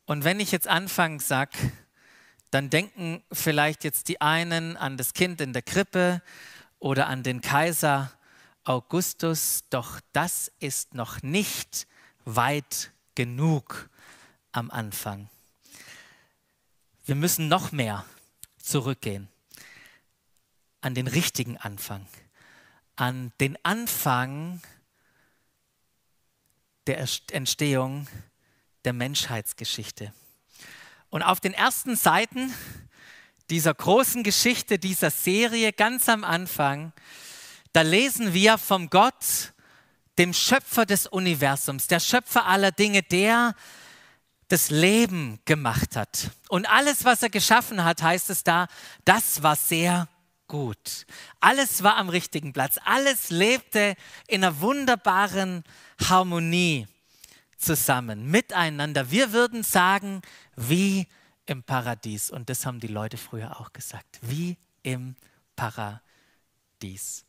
Und 0.06 0.24
wenn 0.24 0.40
ich 0.40 0.52
jetzt 0.52 0.68
Anfang 0.68 1.20
sage, 1.20 1.58
dann 2.52 2.70
denken 2.70 3.24
vielleicht 3.32 3.84
jetzt 3.84 4.08
die 4.08 4.22
einen 4.22 4.78
an 4.78 4.98
das 4.98 5.14
Kind 5.14 5.42
in 5.42 5.54
der 5.54 5.62
Krippe 5.62 6.22
oder 6.80 7.08
an 7.08 7.24
den 7.24 7.42
Kaiser 7.42 8.12
Augustus, 8.64 9.64
doch 9.70 10.00
das 10.14 10.52
ist 10.60 10.94
noch 10.94 11.22
nicht 11.22 11.88
weit 12.26 12.92
genug 13.14 13.90
am 14.52 14.72
Anfang. 14.72 15.30
Wir 17.06 17.16
müssen 17.16 17.48
noch 17.48 17.72
mehr 17.72 18.06
zurückgehen 18.58 19.30
an 20.82 20.96
den 20.96 21.08
richtigen 21.08 21.58
Anfang, 21.58 22.08
an 22.96 23.32
den 23.40 23.58
Anfang 23.64 24.62
der 26.88 27.00
Entstehung 27.32 28.08
der 28.86 28.94
Menschheitsgeschichte. 28.94 30.14
Und 31.16 31.24
auf 31.24 31.40
den 31.40 31.54
ersten 31.54 31.96
Seiten 31.96 32.54
dieser 33.50 33.74
großen 33.74 34.22
Geschichte, 34.22 34.78
dieser 34.78 35.12
Serie 35.12 35.72
ganz 35.72 36.10
am 36.10 36.26
Anfang, 36.26 36.92
da 37.72 37.84
lesen 37.84 38.34
wir 38.34 38.58
vom 38.58 38.90
Gott, 38.90 39.54
dem 40.18 40.34
Schöpfer 40.34 40.86
des 40.86 41.08
Universums, 41.08 41.88
der 41.88 42.02
Schöpfer 42.02 42.46
aller 42.48 42.74
Dinge, 42.74 43.02
der 43.02 43.56
das 44.50 44.72
Leben 44.72 45.40
gemacht 45.46 45.96
hat. 45.96 46.32
Und 46.50 46.70
alles, 46.70 47.06
was 47.06 47.24
er 47.24 47.30
geschaffen 47.30 47.86
hat, 47.86 48.02
heißt 48.04 48.30
es 48.30 48.44
da, 48.44 48.68
das 49.06 49.42
war 49.42 49.56
sehr 49.56 50.10
gut. 50.50 51.06
Alles 51.40 51.82
war 51.82 51.96
am 51.96 52.10
richtigen 52.10 52.52
Platz. 52.52 52.76
Alles 52.84 53.30
lebte 53.30 53.96
in 54.28 54.44
einer 54.44 54.60
wunderbaren 54.60 55.64
Harmonie 56.10 56.90
zusammen, 57.66 58.30
miteinander. 58.30 59.12
Wir 59.12 59.34
würden 59.34 59.64
sagen, 59.64 60.22
wie 60.56 61.08
im 61.46 61.64
Paradies. 61.64 62.30
Und 62.30 62.50
das 62.50 62.66
haben 62.66 62.80
die 62.80 62.88
Leute 62.88 63.18
früher 63.18 63.60
auch 63.60 63.74
gesagt. 63.74 64.20
Wie 64.22 64.58
im 64.84 65.16
Paradies. 65.56 67.26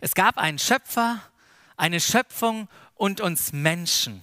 Es 0.00 0.14
gab 0.14 0.38
einen 0.38 0.58
Schöpfer, 0.58 1.20
eine 1.76 2.00
Schöpfung 2.00 2.68
und 2.94 3.20
uns 3.20 3.52
Menschen. 3.52 4.22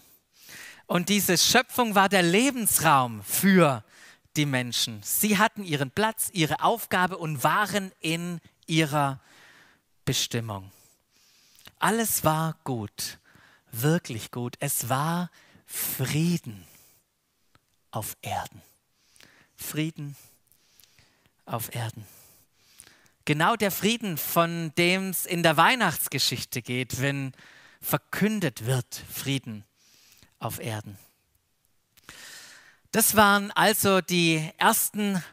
Und 0.87 1.09
diese 1.09 1.37
Schöpfung 1.37 1.95
war 1.95 2.09
der 2.09 2.23
Lebensraum 2.23 3.23
für 3.23 3.83
die 4.37 4.45
Menschen. 4.45 5.01
Sie 5.03 5.37
hatten 5.37 5.63
ihren 5.63 5.91
Platz, 5.91 6.29
ihre 6.31 6.63
Aufgabe 6.63 7.17
und 7.17 7.43
waren 7.43 7.91
in 7.99 8.39
ihrer 8.67 9.19
Bestimmung. 10.05 10.71
Alles 11.79 12.23
war 12.23 12.55
gut, 12.63 13.19
wirklich 13.71 14.31
gut. 14.31 14.55
Es 14.59 14.89
war 14.89 15.29
Frieden 15.65 16.65
auf 17.91 18.17
Erden. 18.21 18.61
Frieden 19.55 20.15
auf 21.45 21.73
Erden. 21.73 22.05
Genau 23.25 23.55
der 23.55 23.71
Frieden, 23.71 24.17
von 24.17 24.73
dem 24.77 25.09
es 25.09 25.25
in 25.25 25.43
der 25.43 25.57
Weihnachtsgeschichte 25.57 26.61
geht, 26.61 27.01
wenn 27.01 27.33
verkündet 27.81 28.65
wird 28.65 29.03
Frieden 29.11 29.63
auf 30.39 30.59
Erden. 30.59 30.97
Das 32.91 33.15
waren 33.15 33.51
also 33.51 34.01
die 34.01 34.51
ersten 34.57 35.23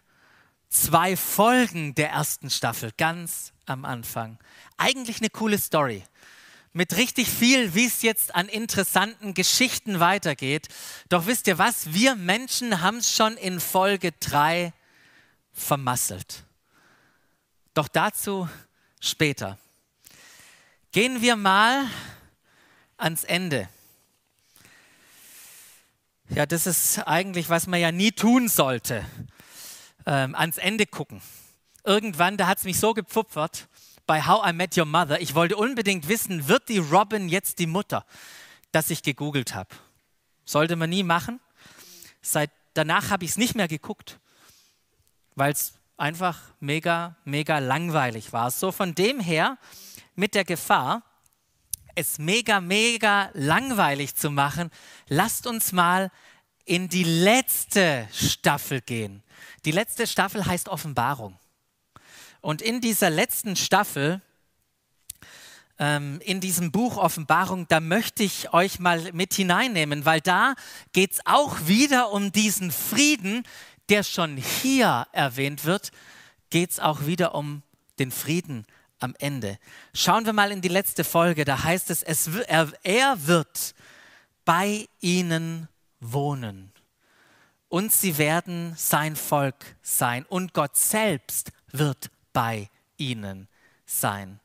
zwei 0.68 1.16
Folgen 1.16 1.95
der 1.95 2.11
ersten 2.11 2.50
Staffel, 2.50 2.92
ganz 2.97 3.52
am 3.66 3.85
Anfang. 3.85 4.38
Eigentlich 4.76 5.18
eine 5.18 5.30
coole 5.30 5.59
Story 5.59 6.04
mit 6.78 6.97
richtig 6.97 7.28
viel, 7.28 7.75
wie 7.75 7.87
es 7.87 8.02
jetzt 8.02 8.37
an 8.37 8.49
interessanten 8.49 9.35
Geschichten 9.35 9.99
weitergeht. 9.99 10.68
Doch 11.08 11.26
wisst 11.26 11.49
ihr 11.49 11.58
was? 11.58 11.92
Wir 11.92 12.14
Menschen 12.14 12.80
haben 12.80 12.99
es 12.99 13.12
schon 13.12 13.37
in 13.37 13.58
Folge 13.58 14.12
3 14.12 14.73
vermasselt. 15.52 16.44
Doch 17.75 17.88
dazu 17.88 18.49
später. 19.00 19.58
Gehen 20.92 21.20
wir 21.20 21.35
mal 21.35 21.85
ans 22.97 23.25
Ende. 23.25 23.68
Ja, 26.28 26.47
das 26.47 26.68
ist 26.68 27.00
eigentlich, 27.08 27.49
was 27.49 27.66
man 27.66 27.80
ja 27.80 27.90
nie 27.90 28.12
tun 28.12 28.47
sollte. 28.49 29.04
Ähm, 30.06 30.37
ans 30.37 30.58
Ende 30.58 30.87
gucken. 30.87 31.23
Irgendwann, 31.82 32.37
da 32.37 32.47
hat 32.47 32.58
es 32.58 32.64
mich 32.64 32.78
so 32.78 32.94
gepfupfert, 32.94 33.66
bei 34.09 34.25
How 34.25 34.45
I 34.49 34.55
Met 34.55 34.77
Your 34.77 34.87
Mother. 34.87 35.21
Ich 35.21 35.35
wollte 35.35 35.55
unbedingt 35.57 36.09
wissen, 36.09 36.49
wird 36.49 36.71
die 36.71 36.79
Robin 36.79 37.29
jetzt 37.29 37.59
die 37.59 37.67
Mutter, 37.67 38.07
dass 38.73 38.88
ich 38.88 39.03
gegoogelt 39.03 39.55
habe. 39.55 39.69
Sollte 40.47 40.77
man 40.77 40.88
nie 40.88 41.03
machen. 41.03 41.41
Seit 42.23 42.50
danach 42.73 43.11
habe 43.11 43.27
ich 43.27 43.33
es 43.33 43.37
nicht 43.37 43.55
mehr 43.55 43.69
geguckt, 43.69 44.19
weil 45.35 45.53
es 45.53 45.75
einfach 45.99 46.41
mega, 46.59 47.17
mega 47.25 47.59
langweilig 47.59 48.33
war. 48.33 48.50
So 48.50 48.73
von 48.73 48.95
dem 48.95 49.21
her 49.21 49.59
mit 50.15 50.35
der 50.35 50.47
Gefahr, 50.47 51.03
es 51.95 52.19
mega, 52.19 52.62
mega 52.62 53.29
langweilig 53.35 54.15
zu 54.15 54.31
machen, 54.31 54.71
lasst 55.09 55.47
uns 55.47 55.73
mal 55.73 56.11
in 56.65 56.88
die 56.88 57.05
letzte 57.05 58.09
Staffel 58.11 58.81
gehen. 58.81 59.23
Die 59.67 59.73
letzte 59.73 60.07
Staffel 60.07 60.47
heißt 60.47 60.71
Offenbarung. 60.71 61.38
Und 62.40 62.62
in 62.62 62.80
dieser 62.80 63.11
letzten 63.11 63.57
Staffel 63.57 64.21
ähm, 65.78 66.21
in 66.25 66.40
diesem 66.40 66.73
Buch 66.73 66.97
Offenbarung, 66.97 67.66
da 67.68 67.80
möchte 67.80 68.23
ich 68.23 68.52
euch 68.52 68.78
mal 68.78 69.12
mit 69.12 69.35
hineinnehmen, 69.35 70.04
weil 70.04 70.21
da 70.21 70.54
geht 70.92 71.12
es 71.12 71.21
auch 71.25 71.66
wieder 71.66 72.11
um 72.12 72.33
diesen 72.33 72.71
Frieden, 72.73 73.45
der 73.88 74.02
schon 74.02 74.37
hier 74.37 75.07
erwähnt 75.12 75.64
wird, 75.64 75.92
geht 76.50 76.73
es 76.73 76.80
auch 76.80 77.07
wieder 77.07 77.35
um 77.35 77.62
den 77.99 78.11
Frieden 78.11 78.66
am 78.99 79.14
Ende. 79.18 79.59
Schauen 79.95 80.26
wir 80.26 80.33
mal 80.33 80.50
in 80.50 80.61
die 80.61 80.68
letzte 80.68 81.04
Folge, 81.04 81.45
da 81.45 81.62
heißt 81.62 81.90
es, 81.90 82.02
es 82.02 82.26
er, 82.26 82.73
er 82.83 83.26
wird 83.26 83.75
bei 84.45 84.88
ihnen 85.00 85.68
wohnen 86.00 86.73
und 87.68 87.92
sie 87.92 88.18
werden 88.18 88.75
sein 88.76 89.14
Volk 89.14 89.76
sein 89.83 90.25
und 90.26 90.54
Gott 90.54 90.76
selbst 90.76 91.52
wird 91.71 92.11
bei 92.38 92.71
ihnen 92.99 93.49
sein. 93.85 94.38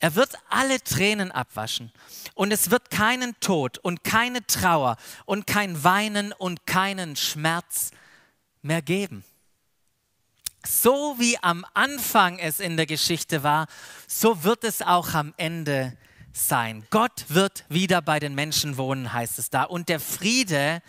Er 0.00 0.16
wird 0.16 0.34
alle 0.50 0.84
Tränen 0.84 1.32
abwaschen 1.32 1.90
und 2.34 2.52
es 2.52 2.70
wird 2.70 2.90
keinen 2.90 3.34
Tod 3.40 3.78
und 3.78 4.04
keine 4.04 4.46
Trauer 4.46 4.98
und 5.24 5.46
kein 5.46 5.82
Weinen 5.82 6.34
und 6.34 6.66
keinen 6.66 7.16
Schmerz 7.16 7.90
mehr 8.60 8.82
geben. 8.82 9.24
So 10.66 11.14
wie 11.18 11.38
am 11.38 11.64
Anfang 11.72 12.38
es 12.38 12.60
in 12.60 12.76
der 12.76 12.84
Geschichte 12.84 13.42
war, 13.42 13.66
so 14.06 14.44
wird 14.44 14.62
es 14.62 14.82
auch 14.82 15.14
am 15.14 15.32
Ende 15.38 15.96
sein. 16.34 16.86
Gott 16.90 17.24
wird 17.28 17.64
wieder 17.70 18.02
bei 18.02 18.20
den 18.20 18.34
Menschen 18.34 18.76
wohnen, 18.76 19.10
heißt 19.10 19.38
es 19.38 19.48
da. 19.48 19.62
Und 19.62 19.88
der 19.88 20.00
Friede 20.00 20.82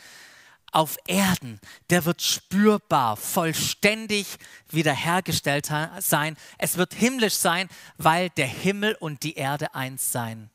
auf 0.73 0.97
Erden, 1.07 1.59
der 1.89 2.05
wird 2.05 2.21
spürbar, 2.21 3.15
vollständig 3.15 4.37
wiederhergestellt 4.69 5.71
sein. 5.99 6.35
Es 6.57 6.77
wird 6.77 6.93
himmlisch 6.93 7.35
sein, 7.35 7.69
weil 7.97 8.29
der 8.31 8.47
Himmel 8.47 8.95
und 8.99 9.23
die 9.23 9.35
Erde 9.35 9.75
eins 9.75 10.11
sein 10.11 10.49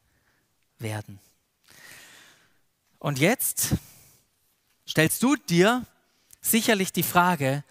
werden. 0.79 1.21
Und 2.99 3.19
jetzt 3.19 3.75
stellst 4.87 5.23
du 5.23 5.37
dir 5.37 5.87
sicherlich 6.41 6.93
die 6.93 7.03
Frage, 7.03 7.63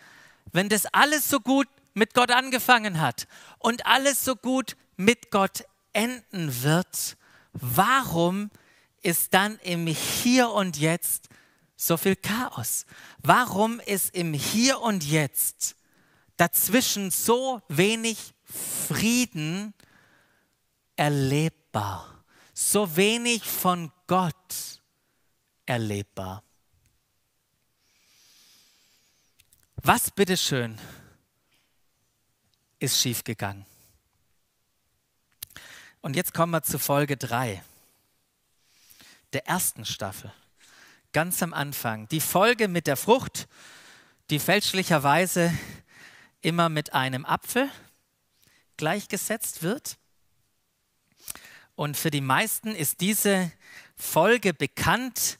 wenn 0.52 0.70
das 0.70 0.86
alles 0.88 1.30
so 1.30 1.40
gut 1.40 1.68
mit 1.94 2.14
Gott 2.14 2.32
angefangen 2.32 3.02
hat 3.02 3.28
und 3.60 3.86
alles 3.86 4.24
so 4.24 4.36
gut 4.36 4.78
mit 4.96 5.32
Gott 5.32 5.66
enden 5.94 6.64
wird, 6.64 7.18
warum 7.54 8.52
ist 9.02 9.34
dann 9.34 9.58
im 9.60 9.88
Hier 9.88 10.50
und 10.50 10.78
Jetzt 10.78 11.30
so 11.78 11.96
viel 11.96 12.16
Chaos? 12.16 12.86
Warum 13.20 13.80
ist 13.80 14.14
im 14.16 14.34
Hier 14.34 14.82
und 14.82 15.04
Jetzt 15.04 15.76
dazwischen 16.36 17.12
so 17.12 17.62
wenig 17.70 18.34
Frieden 18.44 19.74
erlebbar? 20.96 22.24
So 22.54 22.96
wenig 22.96 23.44
von 23.44 23.92
Gott 24.08 24.82
erlebbar? 25.68 26.44
Was 29.76 30.10
bitteschön 30.10 30.80
ist 32.80 33.00
schiefgegangen? 33.00 33.66
Und 36.02 36.16
jetzt 36.16 36.34
kommen 36.34 36.52
wir 36.52 36.64
zu 36.64 36.80
Folge 36.80 37.16
3 37.16 37.64
der 39.34 39.46
ersten 39.46 39.86
Staffel. 39.86 40.34
Ganz 41.14 41.42
am 41.42 41.54
Anfang. 41.54 42.08
Die 42.10 42.20
Folge 42.20 42.68
mit 42.68 42.86
der 42.86 42.98
Frucht, 42.98 43.48
die 44.30 44.40
fälschlicherweise 44.40 45.54
immer 46.42 46.70
mit 46.70 46.94
einem 46.94 47.26
Apfel 47.26 47.70
gleichgesetzt 48.76 49.64
wird. 49.64 49.98
Und 51.76 51.96
für 51.96 52.12
die 52.12 52.22
meisten 52.22 52.76
ist 52.76 53.00
diese 53.02 53.52
Folge 53.96 54.54
bekannt 54.54 55.40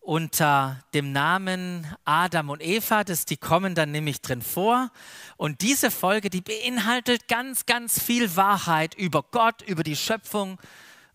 unter 0.00 0.84
dem 0.92 1.12
Namen 1.12 1.86
Adam 2.04 2.50
und 2.50 2.62
Eva, 2.62 3.02
das, 3.02 3.24
die 3.24 3.36
kommen 3.36 3.74
dann 3.74 3.92
nämlich 3.92 4.20
drin 4.20 4.42
vor. 4.42 4.90
Und 5.36 5.62
diese 5.62 5.90
Folge, 5.90 6.30
die 6.30 6.40
beinhaltet 6.40 7.28
ganz, 7.28 7.66
ganz 7.66 8.02
viel 8.02 8.36
Wahrheit 8.36 8.94
über 8.94 9.22
Gott, 9.22 9.62
über 9.62 9.82
die 9.82 9.96
Schöpfung 9.96 10.60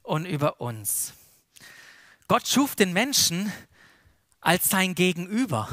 und 0.02 0.26
über 0.26 0.60
uns. 0.62 1.14
Gott 2.28 2.48
schuf 2.48 2.76
den 2.76 2.94
Menschen 2.94 3.52
als 4.42 4.70
sein 4.70 4.96
Gegenüber 4.96 5.70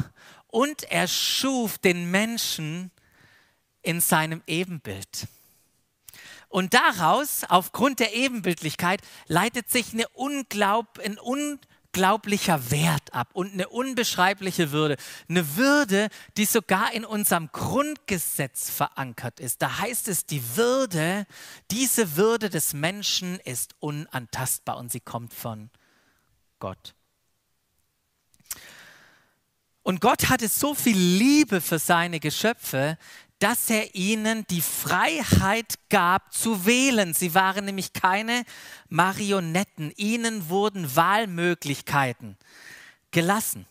und 0.46 0.84
er 0.84 1.08
schuf 1.08 1.78
den 1.78 2.10
Menschen 2.10 2.90
in 3.82 4.00
seinem 4.00 4.42
Ebenbild. 4.46 5.26
Und 6.48 6.72
daraus, 6.72 7.44
aufgrund 7.48 8.00
der 8.00 8.14
Ebenbildlichkeit, 8.14 9.02
leitet 9.26 9.68
sich 9.70 9.92
eine 9.92 10.08
unglaub, 10.08 10.98
ein 10.98 11.18
un 11.18 11.58
unglaublicher 11.98 12.70
Wert 12.70 13.12
ab 13.12 13.30
und 13.32 13.52
eine 13.52 13.68
unbeschreibliche 13.68 14.72
Würde. 14.72 14.96
Eine 15.28 15.56
Würde, 15.56 16.08
die 16.36 16.44
sogar 16.44 16.92
in 16.92 17.04
unserem 17.04 17.50
Grundgesetz 17.52 18.70
verankert 18.70 19.40
ist. 19.40 19.62
Da 19.62 19.78
heißt 19.78 20.08
es, 20.08 20.26
die 20.26 20.56
Würde, 20.56 21.26
diese 21.70 22.16
Würde 22.16 22.50
des 22.50 22.72
Menschen 22.72 23.40
ist 23.40 23.74
unantastbar 23.80 24.76
und 24.76 24.92
sie 24.92 25.00
kommt 25.00 25.34
von 25.34 25.70
Gott. 26.60 26.94
Und 29.88 30.02
Gott 30.02 30.28
hatte 30.28 30.48
so 30.48 30.74
viel 30.74 30.98
Liebe 30.98 31.62
für 31.62 31.78
seine 31.78 32.20
Geschöpfe, 32.20 32.98
dass 33.38 33.70
er 33.70 33.94
ihnen 33.94 34.46
die 34.50 34.60
Freiheit 34.60 35.76
gab 35.88 36.30
zu 36.34 36.66
wählen. 36.66 37.14
Sie 37.14 37.34
waren 37.34 37.64
nämlich 37.64 37.94
keine 37.94 38.44
Marionetten. 38.90 39.90
Ihnen 39.96 40.50
wurden 40.50 40.94
Wahlmöglichkeiten 40.94 42.36
gelassen. 43.12 43.64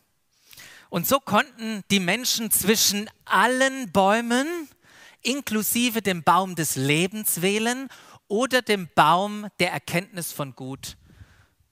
Und 0.89 1.05
so 1.05 1.19
konnten 1.19 1.83
die 1.91 1.99
Menschen 1.99 2.49
zwischen 2.49 3.07
allen 3.25 3.91
Bäumen, 3.91 4.47
inklusive 5.21 6.01
dem 6.01 6.23
Baum 6.23 6.55
des 6.55 6.77
Lebens, 6.77 7.43
wählen 7.43 7.89
oder 8.27 8.63
dem 8.63 8.89
Baum 8.95 9.49
der 9.59 9.71
Erkenntnis 9.71 10.31
von 10.31 10.55
Gut 10.55 10.97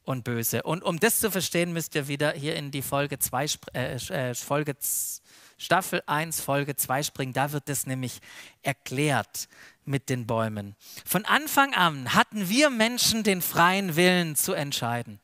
und 0.06 0.24
Böse. 0.24 0.64
Und 0.64 0.84
um 0.84 1.00
das 1.00 1.20
zu 1.20 1.32
verstehen, 1.32 1.74
müsst 1.74 1.96
ihr 1.96 2.08
wieder 2.08 2.32
hier 2.32 2.56
in 2.56 2.72
die 2.72 2.82
Folge 2.82 3.20
2 3.20 3.46
äh, 3.74 3.96
äh, 3.96 4.34
Folge 4.36 4.78
2 4.78 5.24
Staffel 5.58 6.04
1, 6.06 6.42
Folge 6.42 6.76
2 6.76 7.04
springen, 7.04 7.34
da 7.34 7.52
wird 7.52 7.70
das 7.70 7.88
nämlich 7.88 8.20
erklärt 8.62 9.48
mit 9.86 10.10
den 10.10 10.28
Bäumen. 10.28 10.76
Von 11.06 11.26
Anfang 11.26 11.74
an 11.74 12.14
hatten 12.14 12.50
wir 12.50 12.70
Menschen 12.70 13.24
den 13.24 13.42
freien 13.42 13.96
Willen 13.96 14.36
zu 14.36 14.54
entscheiden. 14.54 15.20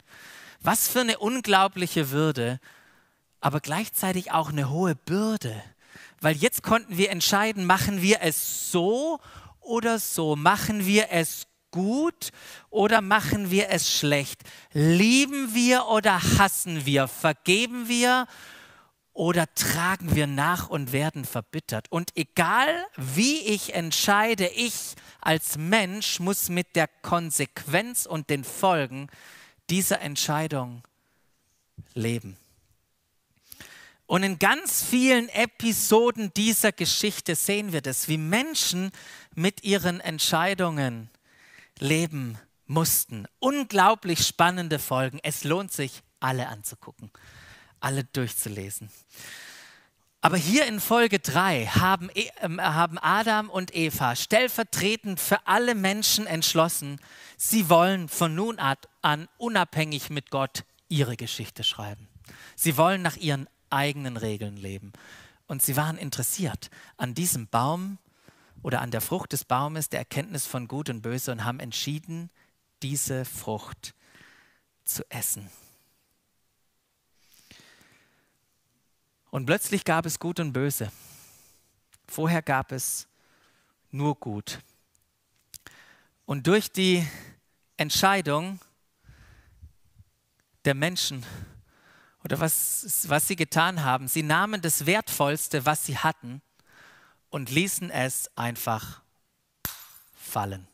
Was 0.61 0.87
für 0.87 1.01
eine 1.01 1.17
unglaubliche 1.17 2.11
Würde, 2.11 2.59
aber 3.41 3.59
gleichzeitig 3.59 4.31
auch 4.31 4.49
eine 4.49 4.69
hohe 4.69 4.95
Bürde. 4.95 5.61
Weil 6.21 6.37
jetzt 6.37 6.63
konnten 6.63 6.97
wir 6.97 7.09
entscheiden, 7.09 7.65
machen 7.65 8.01
wir 8.01 8.21
es 8.21 8.71
so 8.71 9.19
oder 9.59 9.99
so, 9.99 10.35
machen 10.35 10.85
wir 10.85 11.07
es 11.09 11.47
gut 11.71 12.31
oder 12.69 13.01
machen 13.01 13.49
wir 13.49 13.69
es 13.69 13.91
schlecht, 13.91 14.41
lieben 14.73 15.55
wir 15.55 15.87
oder 15.87 16.21
hassen 16.37 16.85
wir, 16.85 17.07
vergeben 17.07 17.87
wir 17.87 18.27
oder 19.13 19.53
tragen 19.55 20.15
wir 20.15 20.27
nach 20.27 20.69
und 20.69 20.93
werden 20.93 21.25
verbittert. 21.25 21.91
Und 21.91 22.11
egal 22.15 22.85
wie 22.95 23.39
ich 23.39 23.73
entscheide, 23.73 24.47
ich 24.47 24.95
als 25.19 25.57
Mensch 25.57 26.19
muss 26.19 26.49
mit 26.49 26.75
der 26.75 26.87
Konsequenz 26.87 28.05
und 28.05 28.29
den 28.29 28.43
Folgen 28.43 29.07
dieser 29.69 30.01
Entscheidung 30.01 30.83
leben. 31.93 32.37
Und 34.05 34.23
in 34.23 34.39
ganz 34.39 34.83
vielen 34.83 35.29
Episoden 35.29 36.33
dieser 36.33 36.73
Geschichte 36.73 37.35
sehen 37.35 37.71
wir 37.71 37.81
das, 37.81 38.09
wie 38.09 38.17
Menschen 38.17 38.91
mit 39.35 39.63
ihren 39.63 40.01
Entscheidungen 40.01 41.09
leben 41.81 42.37
mussten. 42.67 43.27
Unglaublich 43.39 44.25
spannende 44.25 44.79
Folgen. 44.79 45.19
Es 45.23 45.43
lohnt 45.43 45.73
sich, 45.73 46.01
alle 46.21 46.47
anzugucken 46.47 47.11
alle 47.81 48.03
durchzulesen. 48.05 48.89
Aber 50.23 50.37
hier 50.37 50.67
in 50.67 50.79
Folge 50.79 51.19
3 51.19 51.65
haben, 51.65 52.09
ähm, 52.41 52.61
haben 52.61 52.99
Adam 52.99 53.49
und 53.49 53.75
Eva 53.75 54.15
stellvertretend 54.15 55.19
für 55.19 55.47
alle 55.47 55.73
Menschen 55.73 56.27
entschlossen, 56.27 56.99
sie 57.37 57.69
wollen 57.69 58.07
von 58.07 58.35
nun 58.35 58.59
an 58.59 59.27
unabhängig 59.37 60.11
mit 60.11 60.29
Gott 60.29 60.63
ihre 60.89 61.17
Geschichte 61.17 61.63
schreiben. 61.63 62.07
Sie 62.55 62.77
wollen 62.77 63.01
nach 63.01 63.17
ihren 63.17 63.49
eigenen 63.71 64.15
Regeln 64.15 64.57
leben. 64.57 64.93
Und 65.47 65.63
sie 65.63 65.75
waren 65.75 65.97
interessiert 65.97 66.69
an 66.97 67.15
diesem 67.15 67.47
Baum 67.47 67.97
oder 68.63 68.81
an 68.81 68.91
der 68.91 69.01
Frucht 69.01 69.33
des 69.33 69.45
Baumes, 69.45 69.89
der 69.89 69.99
Erkenntnis 69.99 70.45
von 70.45 70.67
Gut 70.67 70.89
und 70.89 71.01
Böse 71.01 71.31
und 71.31 71.45
haben 71.45 71.59
entschieden, 71.59 72.29
diese 72.83 73.25
Frucht 73.25 73.93
zu 74.83 75.03
essen. 75.09 75.49
Und 79.29 79.45
plötzlich 79.45 79.85
gab 79.85 80.05
es 80.05 80.19
Gut 80.19 80.39
und 80.39 80.53
Böse. 80.53 80.91
Vorher 82.07 82.41
gab 82.41 82.71
es 82.71 83.07
nur 83.89 84.15
Gut. 84.15 84.59
Und 86.25 86.47
durch 86.47 86.71
die 86.71 87.07
Entscheidung 87.77 88.59
der 90.65 90.75
Menschen 90.75 91.25
oder 92.23 92.39
was, 92.39 93.05
was 93.07 93.27
sie 93.27 93.35
getan 93.35 93.83
haben. 93.83 94.07
Sie 94.07 94.23
nahmen 94.23 94.61
das 94.61 94.85
Wertvollste, 94.85 95.65
was 95.65 95.85
sie 95.85 95.97
hatten, 95.97 96.41
und 97.31 97.49
ließen 97.49 97.89
es 97.89 98.29
einfach 98.37 99.01
fallen. 100.13 100.67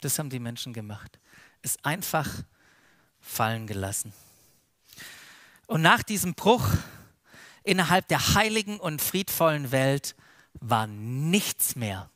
Das 0.00 0.18
haben 0.18 0.30
die 0.30 0.38
Menschen 0.38 0.72
gemacht. 0.72 1.18
Es 1.62 1.82
einfach 1.82 2.28
fallen 3.20 3.66
gelassen. 3.66 4.12
Und 5.66 5.82
nach 5.82 6.02
diesem 6.02 6.34
Bruch 6.34 6.68
innerhalb 7.62 8.06
der 8.08 8.34
heiligen 8.34 8.78
und 8.78 9.00
friedvollen 9.00 9.72
Welt 9.72 10.14
war 10.60 10.86
nichts 10.86 11.74
mehr 11.74 12.10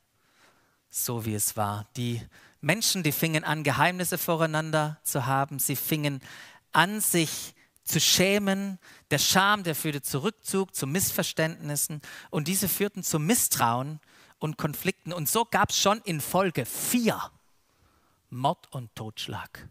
so, 0.90 1.24
wie 1.24 1.34
es 1.34 1.56
war. 1.56 1.86
Die 1.96 2.20
Menschen, 2.60 3.02
die 3.02 3.12
fingen 3.12 3.44
an, 3.44 3.64
Geheimnisse 3.64 4.18
voreinander 4.18 4.98
zu 5.02 5.26
haben. 5.26 5.58
Sie 5.58 5.76
fingen 5.76 6.20
an, 6.72 7.00
sich 7.00 7.54
zu 7.88 8.00
schämen. 8.00 8.78
Der 9.10 9.18
Scham, 9.18 9.64
der 9.64 9.74
führte 9.74 10.02
zu 10.02 10.22
Rückzug, 10.22 10.74
zu 10.74 10.86
Missverständnissen. 10.86 12.00
Und 12.30 12.48
diese 12.48 12.68
führten 12.68 13.02
zu 13.02 13.18
Misstrauen 13.18 14.00
und 14.38 14.58
Konflikten. 14.58 15.12
Und 15.12 15.28
so 15.28 15.44
gab 15.44 15.70
es 15.70 15.78
schon 15.78 16.00
in 16.02 16.20
Folge 16.20 16.66
vier 16.66 17.20
Mord 18.30 18.72
und 18.72 18.94
Totschlag. 18.94 19.68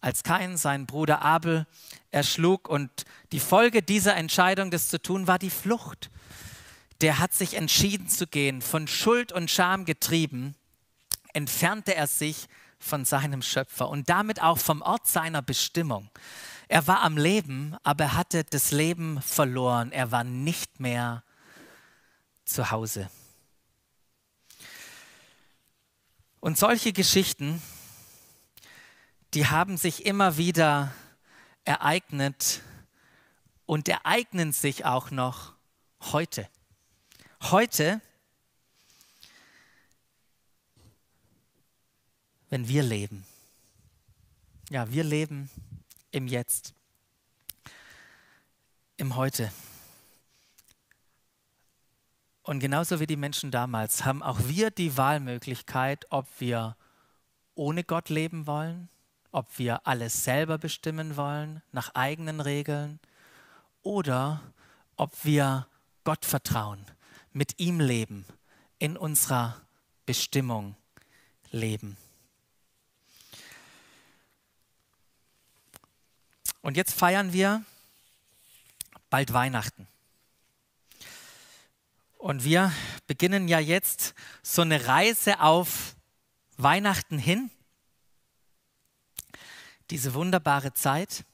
Als 0.00 0.22
Kain 0.22 0.56
seinen 0.56 0.86
Bruder 0.86 1.22
Abel 1.22 1.66
erschlug 2.12 2.68
und 2.68 2.90
die 3.32 3.40
Folge 3.40 3.82
dieser 3.82 4.14
Entscheidung, 4.14 4.70
das 4.70 4.88
zu 4.88 5.02
tun, 5.02 5.26
war 5.26 5.40
die 5.40 5.50
Flucht. 5.50 6.10
Der 7.00 7.18
hat 7.18 7.34
sich 7.34 7.54
entschieden 7.54 8.08
zu 8.08 8.26
gehen, 8.26 8.62
von 8.62 8.86
Schuld 8.86 9.32
und 9.32 9.50
Scham 9.50 9.84
getrieben, 9.84 10.54
entfernte 11.32 11.94
er 11.94 12.06
sich 12.06 12.48
von 12.78 13.04
seinem 13.04 13.42
Schöpfer 13.42 13.88
und 13.88 14.08
damit 14.08 14.40
auch 14.40 14.58
vom 14.58 14.82
Ort 14.82 15.08
seiner 15.08 15.42
Bestimmung. 15.42 16.10
Er 16.68 16.86
war 16.86 17.00
am 17.00 17.16
Leben, 17.16 17.76
aber 17.82 18.04
er 18.04 18.14
hatte 18.14 18.44
das 18.44 18.72
Leben 18.72 19.22
verloren. 19.22 19.90
Er 19.90 20.12
war 20.12 20.22
nicht 20.22 20.80
mehr 20.80 21.24
zu 22.44 22.70
Hause. 22.70 23.10
Und 26.40 26.58
solche 26.58 26.92
Geschichten, 26.92 27.62
die 29.32 29.46
haben 29.46 29.78
sich 29.78 30.04
immer 30.04 30.36
wieder 30.36 30.92
ereignet 31.64 32.62
und 33.64 33.88
ereignen 33.88 34.52
sich 34.52 34.84
auch 34.84 35.10
noch 35.10 35.54
heute. 36.00 36.48
Heute, 37.42 38.02
wenn 42.50 42.68
wir 42.68 42.82
leben. 42.82 43.26
Ja, 44.70 44.90
wir 44.90 45.04
leben 45.04 45.50
im 46.10 46.26
Jetzt, 46.26 46.74
im 48.96 49.16
Heute. 49.16 49.52
Und 52.42 52.60
genauso 52.60 52.98
wie 52.98 53.06
die 53.06 53.16
Menschen 53.16 53.50
damals 53.50 54.04
haben 54.06 54.22
auch 54.22 54.38
wir 54.44 54.70
die 54.70 54.96
Wahlmöglichkeit, 54.96 56.06
ob 56.10 56.26
wir 56.38 56.76
ohne 57.54 57.84
Gott 57.84 58.08
leben 58.08 58.46
wollen, 58.46 58.88
ob 59.32 59.58
wir 59.58 59.86
alles 59.86 60.24
selber 60.24 60.56
bestimmen 60.56 61.16
wollen, 61.16 61.62
nach 61.72 61.94
eigenen 61.94 62.40
Regeln, 62.40 63.00
oder 63.82 64.40
ob 64.96 65.24
wir 65.24 65.66
Gott 66.04 66.24
vertrauen, 66.24 66.84
mit 67.32 67.58
ihm 67.60 67.80
leben, 67.80 68.24
in 68.78 68.96
unserer 68.96 69.60
Bestimmung 70.06 70.74
leben. 71.50 71.98
Und 76.68 76.76
jetzt 76.76 76.92
feiern 76.92 77.32
wir 77.32 77.64
bald 79.08 79.32
Weihnachten. 79.32 79.88
Und 82.18 82.44
wir 82.44 82.70
beginnen 83.06 83.48
ja 83.48 83.58
jetzt 83.58 84.12
so 84.42 84.60
eine 84.60 84.86
Reise 84.86 85.40
auf 85.40 85.96
Weihnachten 86.58 87.16
hin. 87.16 87.50
Diese 89.88 90.12
wunderbare 90.12 90.74
Zeit. 90.74 91.24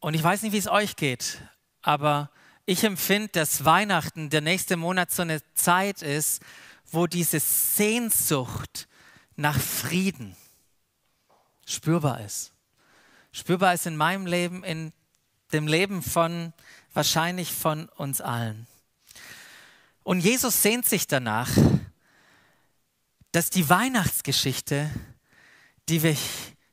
Und 0.00 0.14
ich 0.14 0.22
weiß 0.22 0.40
nicht, 0.40 0.52
wie 0.52 0.56
es 0.56 0.66
euch 0.66 0.96
geht, 0.96 1.42
aber 1.82 2.30
ich 2.64 2.84
empfinde, 2.84 3.28
dass 3.32 3.66
Weihnachten, 3.66 4.30
der 4.30 4.40
nächste 4.40 4.78
Monat, 4.78 5.12
so 5.12 5.20
eine 5.20 5.42
Zeit 5.52 6.00
ist, 6.00 6.40
wo 6.90 7.06
diese 7.06 7.38
Sehnsucht 7.38 8.88
nach 9.36 9.58
Frieden 9.58 10.36
spürbar 11.66 12.20
ist. 12.20 12.52
Spürbar 13.32 13.74
ist 13.74 13.86
in 13.86 13.96
meinem 13.96 14.26
Leben, 14.26 14.64
in 14.64 14.92
dem 15.52 15.66
Leben 15.66 16.02
von 16.02 16.52
wahrscheinlich 16.94 17.52
von 17.52 17.88
uns 17.90 18.20
allen. 18.20 18.66
Und 20.02 20.20
Jesus 20.20 20.62
sehnt 20.62 20.86
sich 20.86 21.06
danach, 21.06 21.50
dass 23.32 23.50
die 23.50 23.68
Weihnachtsgeschichte, 23.68 24.90
die 25.88 26.02
wir, 26.02 26.16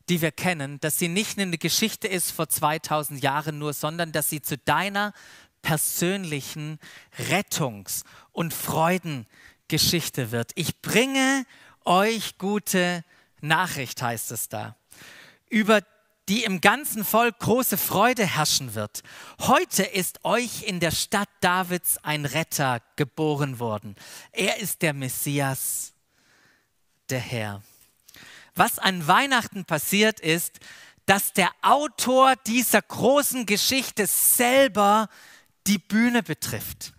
die 0.08 0.21
wir 0.21 0.32
kennen, 0.32 0.80
dass 0.80 0.97
sie 0.97 1.10
nicht 1.10 1.38
eine 1.38 1.58
Geschichte 1.58 2.08
ist 2.08 2.32
vor 2.32 2.47
2000 2.47 3.21
Jahren 3.21 3.58
nur, 3.58 3.73
sondern 3.73 4.12
dass 4.12 4.30
sie 4.30 4.41
zu 4.41 4.58
deiner 4.58 5.13
persönlichen 5.62 6.80
Rettungs- 7.30 8.04
und 8.32 8.54
Freudengeschichte 8.54 10.32
wird. 10.32 10.52
Ich 10.56 10.82
bringe 10.82 11.45
euch 11.85 12.37
gute 12.37 13.03
Nachricht, 13.41 14.01
heißt 14.01 14.31
es 14.31 14.49
da, 14.49 14.75
über 15.49 15.81
die 16.29 16.43
im 16.43 16.61
ganzen 16.61 17.03
Volk 17.03 17.39
große 17.39 17.77
Freude 17.77 18.25
herrschen 18.25 18.75
wird. 18.75 19.03
Heute 19.39 19.83
ist 19.83 20.23
euch 20.23 20.63
in 20.63 20.79
der 20.79 20.91
Stadt 20.91 21.29
Davids 21.41 21.97
ein 22.01 22.25
Retter 22.25 22.81
geboren 22.95 23.59
worden. 23.59 23.95
Er 24.31 24.59
ist 24.59 24.81
der 24.81 24.93
Messias, 24.93 25.93
der 27.09 27.19
Herr. 27.19 27.61
Was 28.55 28.79
an 28.79 29.05
Weihnachten 29.07 29.65
passiert 29.65 30.19
ist, 30.19 30.59
dass 31.05 31.33
der 31.33 31.51
Autor 31.61 32.35
dieser 32.47 32.81
großen 32.81 33.45
Geschichte 33.45 34.07
selber 34.07 35.09
die 35.67 35.79
Bühne 35.79 36.23
betrifft. 36.23 36.93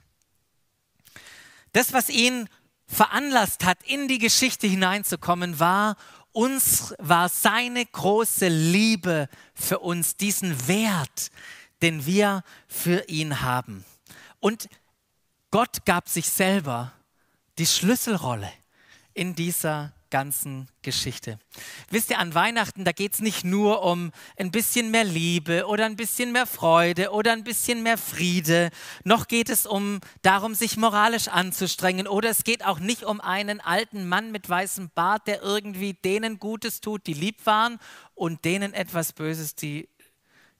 Das, 1.73 1.93
was 1.93 2.11
ihn 2.11 2.49
veranlasst 2.95 3.65
hat, 3.65 3.79
in 3.85 4.09
die 4.09 4.19
Geschichte 4.19 4.67
hineinzukommen, 4.67 5.59
war 5.59 5.97
uns 6.33 6.95
war 6.99 7.29
seine 7.29 7.87
große 7.87 8.49
Liebe 8.49 9.29
für 9.55 9.79
uns, 9.79 10.17
diesen 10.17 10.67
Wert, 10.67 11.31
den 11.81 12.07
wir 12.07 12.43
für 12.67 13.09
ihn 13.09 13.41
haben. 13.41 13.85
Und 14.41 14.69
Gott 15.51 15.85
gab 15.85 16.09
sich 16.09 16.29
selber 16.29 16.93
die 17.59 17.67
Schlüsselrolle 17.67 18.51
in 19.13 19.37
dieser 19.37 19.93
ganzen 20.15 20.69
Geschichte. 20.83 21.41
Wisst 21.91 22.09
ihr, 22.09 22.21
an 22.21 22.37
Weihnachten, 22.37 22.85
da 22.85 22.93
geht 22.93 23.15
es 23.15 23.21
nicht 23.21 23.43
nur 23.43 23.83
um 23.83 24.13
ein 24.37 24.53
bisschen 24.53 24.93
mehr 24.93 25.03
Liebe 25.03 25.67
oder 25.67 25.87
ein 25.87 25.97
bisschen 25.97 26.31
mehr 26.31 26.47
Freude 26.47 27.11
oder 27.11 27.33
ein 27.33 27.43
bisschen 27.43 27.83
mehr 27.83 27.99
Friede, 27.99 28.71
noch 29.03 29.27
geht 29.27 29.51
es 29.51 29.67
um 29.67 29.99
darum, 30.23 30.55
sich 30.55 30.77
moralisch 30.77 31.27
anzustrengen 31.27 32.07
oder 32.07 32.31
es 32.31 32.45
geht 32.45 32.65
auch 32.65 32.79
nicht 32.79 33.03
um 33.03 33.21
einen 33.21 33.61
alten 33.61 34.09
Mann 34.09 34.31
mit 34.31 34.49
weißem 34.49 34.93
Bart, 34.95 35.27
der 35.27 35.43
irgendwie 35.43 35.95
denen 35.95 36.39
Gutes 36.39 36.81
tut, 36.81 37.09
die 37.09 37.15
lieb 37.15 37.45
waren 37.45 37.81
und 38.15 38.45
denen 38.45 38.73
etwas 38.73 39.15
Böses, 39.15 39.57
die, 39.57 39.89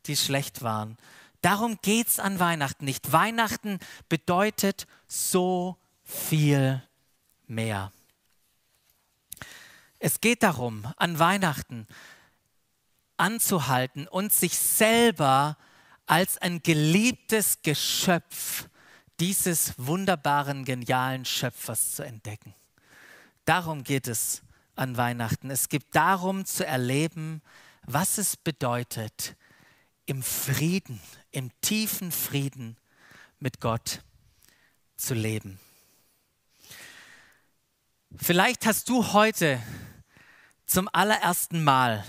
die 0.07 0.17
schlecht 0.17 0.63
waren. 0.63 0.99
Darum 1.43 1.79
geht 1.81 2.09
es 2.09 2.19
an 2.19 2.41
Weihnachten 2.41 2.87
nicht. 2.87 3.13
Weihnachten 3.13 3.79
bedeutet 4.09 4.89
so 5.07 5.77
viel 6.03 6.83
mehr. 7.47 7.93
Es 10.07 10.21
geht 10.21 10.43
darum, 10.43 10.87
an 10.99 11.19
Weihnachten 11.19 11.87
anzuhalten 13.17 14.07
und 14.07 14.35
sich 14.35 14.59
selber 14.59 15.57
als 16.05 16.37
ein 16.37 16.63
geliebtes 16.63 17.63
Geschöpf 17.63 18.69
dieses 19.19 19.73
wunderbaren, 19.79 20.67
genialen 20.67 21.25
Schöpfers 21.25 21.93
zu 21.93 22.03
entdecken. 22.03 22.55
Darum 23.47 23.83
geht 23.83 24.07
es 24.07 24.43
an 24.77 24.99
Weihnachten. 24.99 25.49
Es 25.51 25.71
geht 25.71 25.87
darum 25.93 26.45
zu 26.45 26.67
erleben, 26.67 27.41
was 27.87 28.19
es 28.19 28.37
bedeutet, 28.37 29.37
im 30.05 30.23
Frieden, 30.23 31.01
im 31.31 31.51
tiefen 31.63 32.13
Frieden 32.13 32.77
mit 33.39 33.59
Gott 33.59 34.03
zu 34.99 35.15
leben. 35.15 35.59
Vielleicht 38.15 38.67
hast 38.67 38.91
du 38.91 39.15
heute 39.15 39.63
zum 40.75 40.89
allerersten 40.93 41.63
Mal 41.63 42.05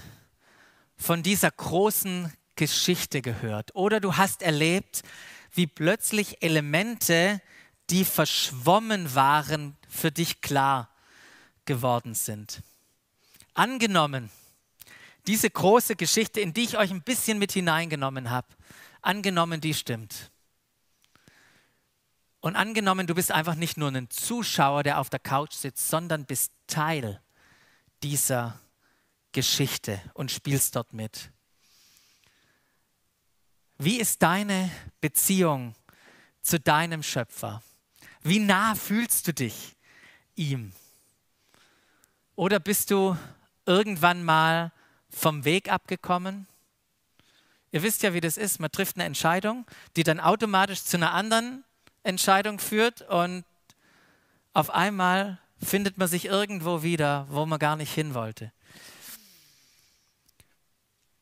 von 0.97 1.21
dieser 1.21 1.51
großen 1.51 2.33
Geschichte 2.55 3.21
gehört 3.21 3.75
oder 3.75 3.99
du 3.99 4.17
hast 4.17 4.41
erlebt, 4.41 5.03
wie 5.51 5.67
plötzlich 5.67 6.41
Elemente 6.41 7.41
die 7.91 8.03
verschwommen 8.03 9.13
waren, 9.13 9.77
für 9.87 10.11
dich 10.11 10.41
klar 10.41 10.89
geworden 11.65 12.15
sind. 12.15 12.63
Angenommen, 13.53 14.31
diese 15.27 15.51
große 15.51 15.95
Geschichte, 15.95 16.41
in 16.41 16.51
die 16.51 16.63
ich 16.63 16.75
euch 16.75 16.89
ein 16.89 17.03
bisschen 17.03 17.37
mit 17.37 17.51
hineingenommen 17.51 18.31
habe, 18.31 18.47
angenommen, 19.03 19.61
die 19.61 19.75
stimmt. 19.75 20.31
Und 22.39 22.55
angenommen, 22.55 23.05
du 23.05 23.13
bist 23.13 23.31
einfach 23.31 23.53
nicht 23.53 23.77
nur 23.77 23.91
ein 23.91 24.09
Zuschauer, 24.09 24.81
der 24.81 24.99
auf 24.99 25.11
der 25.11 25.19
Couch 25.19 25.53
sitzt, 25.53 25.87
sondern 25.87 26.25
bist 26.25 26.51
Teil 26.65 27.21
dieser 28.05 28.59
Geschichte 29.31 29.99
und 30.13 30.29
spielst 30.29 30.75
dort 30.75 30.93
mit. 30.93 31.31
Wie 33.79 33.99
ist 33.99 34.21
deine 34.21 34.69
Beziehung 35.01 35.73
zu 36.43 36.59
deinem 36.59 37.01
Schöpfer? 37.01 37.63
Wie 38.21 38.37
nah 38.37 38.75
fühlst 38.75 39.27
du 39.27 39.33
dich 39.33 39.75
ihm? 40.35 40.71
Oder 42.35 42.59
bist 42.59 42.91
du 42.91 43.17
irgendwann 43.65 44.23
mal 44.23 44.71
vom 45.09 45.43
Weg 45.43 45.71
abgekommen? 45.71 46.45
Ihr 47.71 47.81
wisst 47.81 48.03
ja, 48.03 48.13
wie 48.13 48.21
das 48.21 48.37
ist. 48.37 48.59
Man 48.59 48.71
trifft 48.71 48.97
eine 48.97 49.05
Entscheidung, 49.05 49.65
die 49.95 50.03
dann 50.03 50.19
automatisch 50.19 50.83
zu 50.83 50.97
einer 50.97 51.11
anderen 51.11 51.63
Entscheidung 52.03 52.59
führt 52.59 53.01
und 53.01 53.45
auf 54.53 54.69
einmal 54.69 55.39
findet 55.61 55.97
man 55.97 56.07
sich 56.07 56.25
irgendwo 56.25 56.83
wieder, 56.83 57.27
wo 57.29 57.45
man 57.45 57.59
gar 57.59 57.75
nicht 57.75 57.93
hin 57.93 58.13
wollte. 58.13 58.51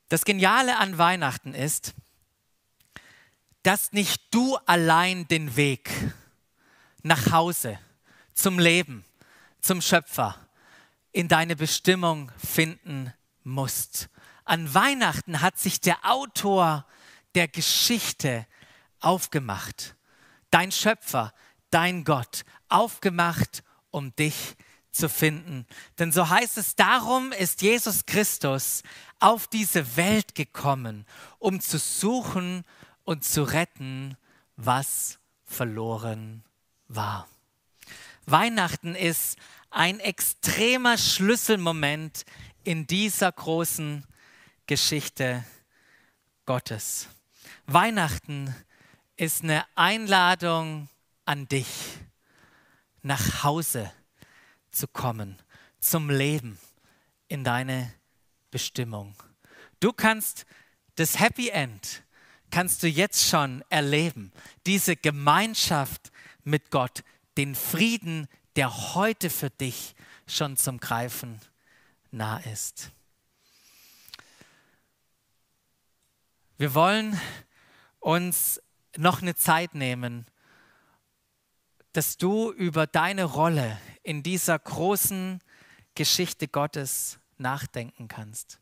Das 0.09 0.25
Geniale 0.25 0.77
an 0.77 0.97
Weihnachten 0.97 1.53
ist, 1.53 1.93
dass 3.63 3.93
nicht 3.93 4.21
du 4.31 4.57
allein 4.65 5.27
den 5.27 5.55
Weg 5.55 5.89
nach 7.01 7.31
Hause, 7.31 7.79
zum 8.33 8.59
Leben, 8.59 9.05
zum 9.61 9.81
Schöpfer, 9.81 10.37
in 11.11 11.27
deine 11.27 11.55
Bestimmung 11.55 12.31
finden 12.37 13.13
musst. 13.43 14.09
An 14.45 14.73
Weihnachten 14.73 15.41
hat 15.41 15.57
sich 15.59 15.79
der 15.79 15.97
Autor 16.03 16.85
der 17.35 17.47
Geschichte 17.47 18.45
aufgemacht, 18.99 19.95
dein 20.51 20.71
Schöpfer, 20.71 21.33
dein 21.69 22.03
Gott, 22.03 22.43
aufgemacht, 22.69 23.62
um 23.93 24.15
dich 24.15 24.55
zu 24.91 25.07
finden. 25.07 25.65
Denn 25.99 26.11
so 26.11 26.29
heißt 26.29 26.57
es, 26.57 26.75
darum 26.75 27.31
ist 27.31 27.61
Jesus 27.61 28.05
Christus 28.05 28.83
auf 29.19 29.47
diese 29.47 29.95
Welt 29.95 30.35
gekommen, 30.35 31.05
um 31.39 31.61
zu 31.61 31.77
suchen 31.79 32.63
und 33.03 33.23
zu 33.23 33.43
retten, 33.43 34.17
was 34.55 35.19
verloren 35.45 36.43
war. 36.87 37.27
Weihnachten 38.25 38.95
ist 38.95 39.37
ein 39.69 39.99
extremer 39.99 40.97
Schlüsselmoment 40.97 42.25
in 42.63 42.87
dieser 42.87 43.31
großen 43.31 44.05
Geschichte 44.67 45.43
Gottes. 46.45 47.09
Weihnachten 47.65 48.53
ist 49.17 49.43
eine 49.43 49.65
Einladung 49.75 50.89
an 51.25 51.47
dich, 51.47 51.67
nach 53.03 53.43
Hause 53.43 53.91
zu 54.71 54.87
kommen, 54.87 55.41
zum 55.79 56.09
Leben 56.09 56.57
in 57.27 57.43
deine 57.43 57.93
Bestimmung. 58.49 59.15
Du 59.79 59.93
kannst 59.93 60.45
das 60.95 61.19
Happy 61.19 61.49
End, 61.49 62.03
kannst 62.49 62.81
du 62.83 62.87
jetzt 62.87 63.27
schon 63.27 63.63
erleben, 63.69 64.31
diese 64.65 64.95
Gemeinschaft 64.95 66.11
mit 66.43 66.71
Gott, 66.71 67.03
den 67.37 67.55
Frieden, 67.55 68.27
der 68.55 68.93
heute 68.95 69.29
für 69.29 69.49
dich 69.49 69.95
schon 70.27 70.57
zum 70.57 70.79
Greifen 70.79 71.39
nah 72.11 72.37
ist. 72.37 72.91
Wir 76.57 76.73
wollen 76.75 77.19
uns 77.99 78.61
noch 78.95 79.21
eine 79.21 79.35
Zeit 79.35 79.73
nehmen, 79.73 80.27
dass 81.93 82.17
du 82.17 82.51
über 82.51 82.87
deine 82.87 83.23
Rolle 83.23 83.79
in 84.01 84.23
dieser 84.23 84.57
großen 84.59 85.39
Geschichte 85.95 86.47
Gottes 86.47 87.19
nachdenken 87.37 88.07
kannst. 88.07 88.59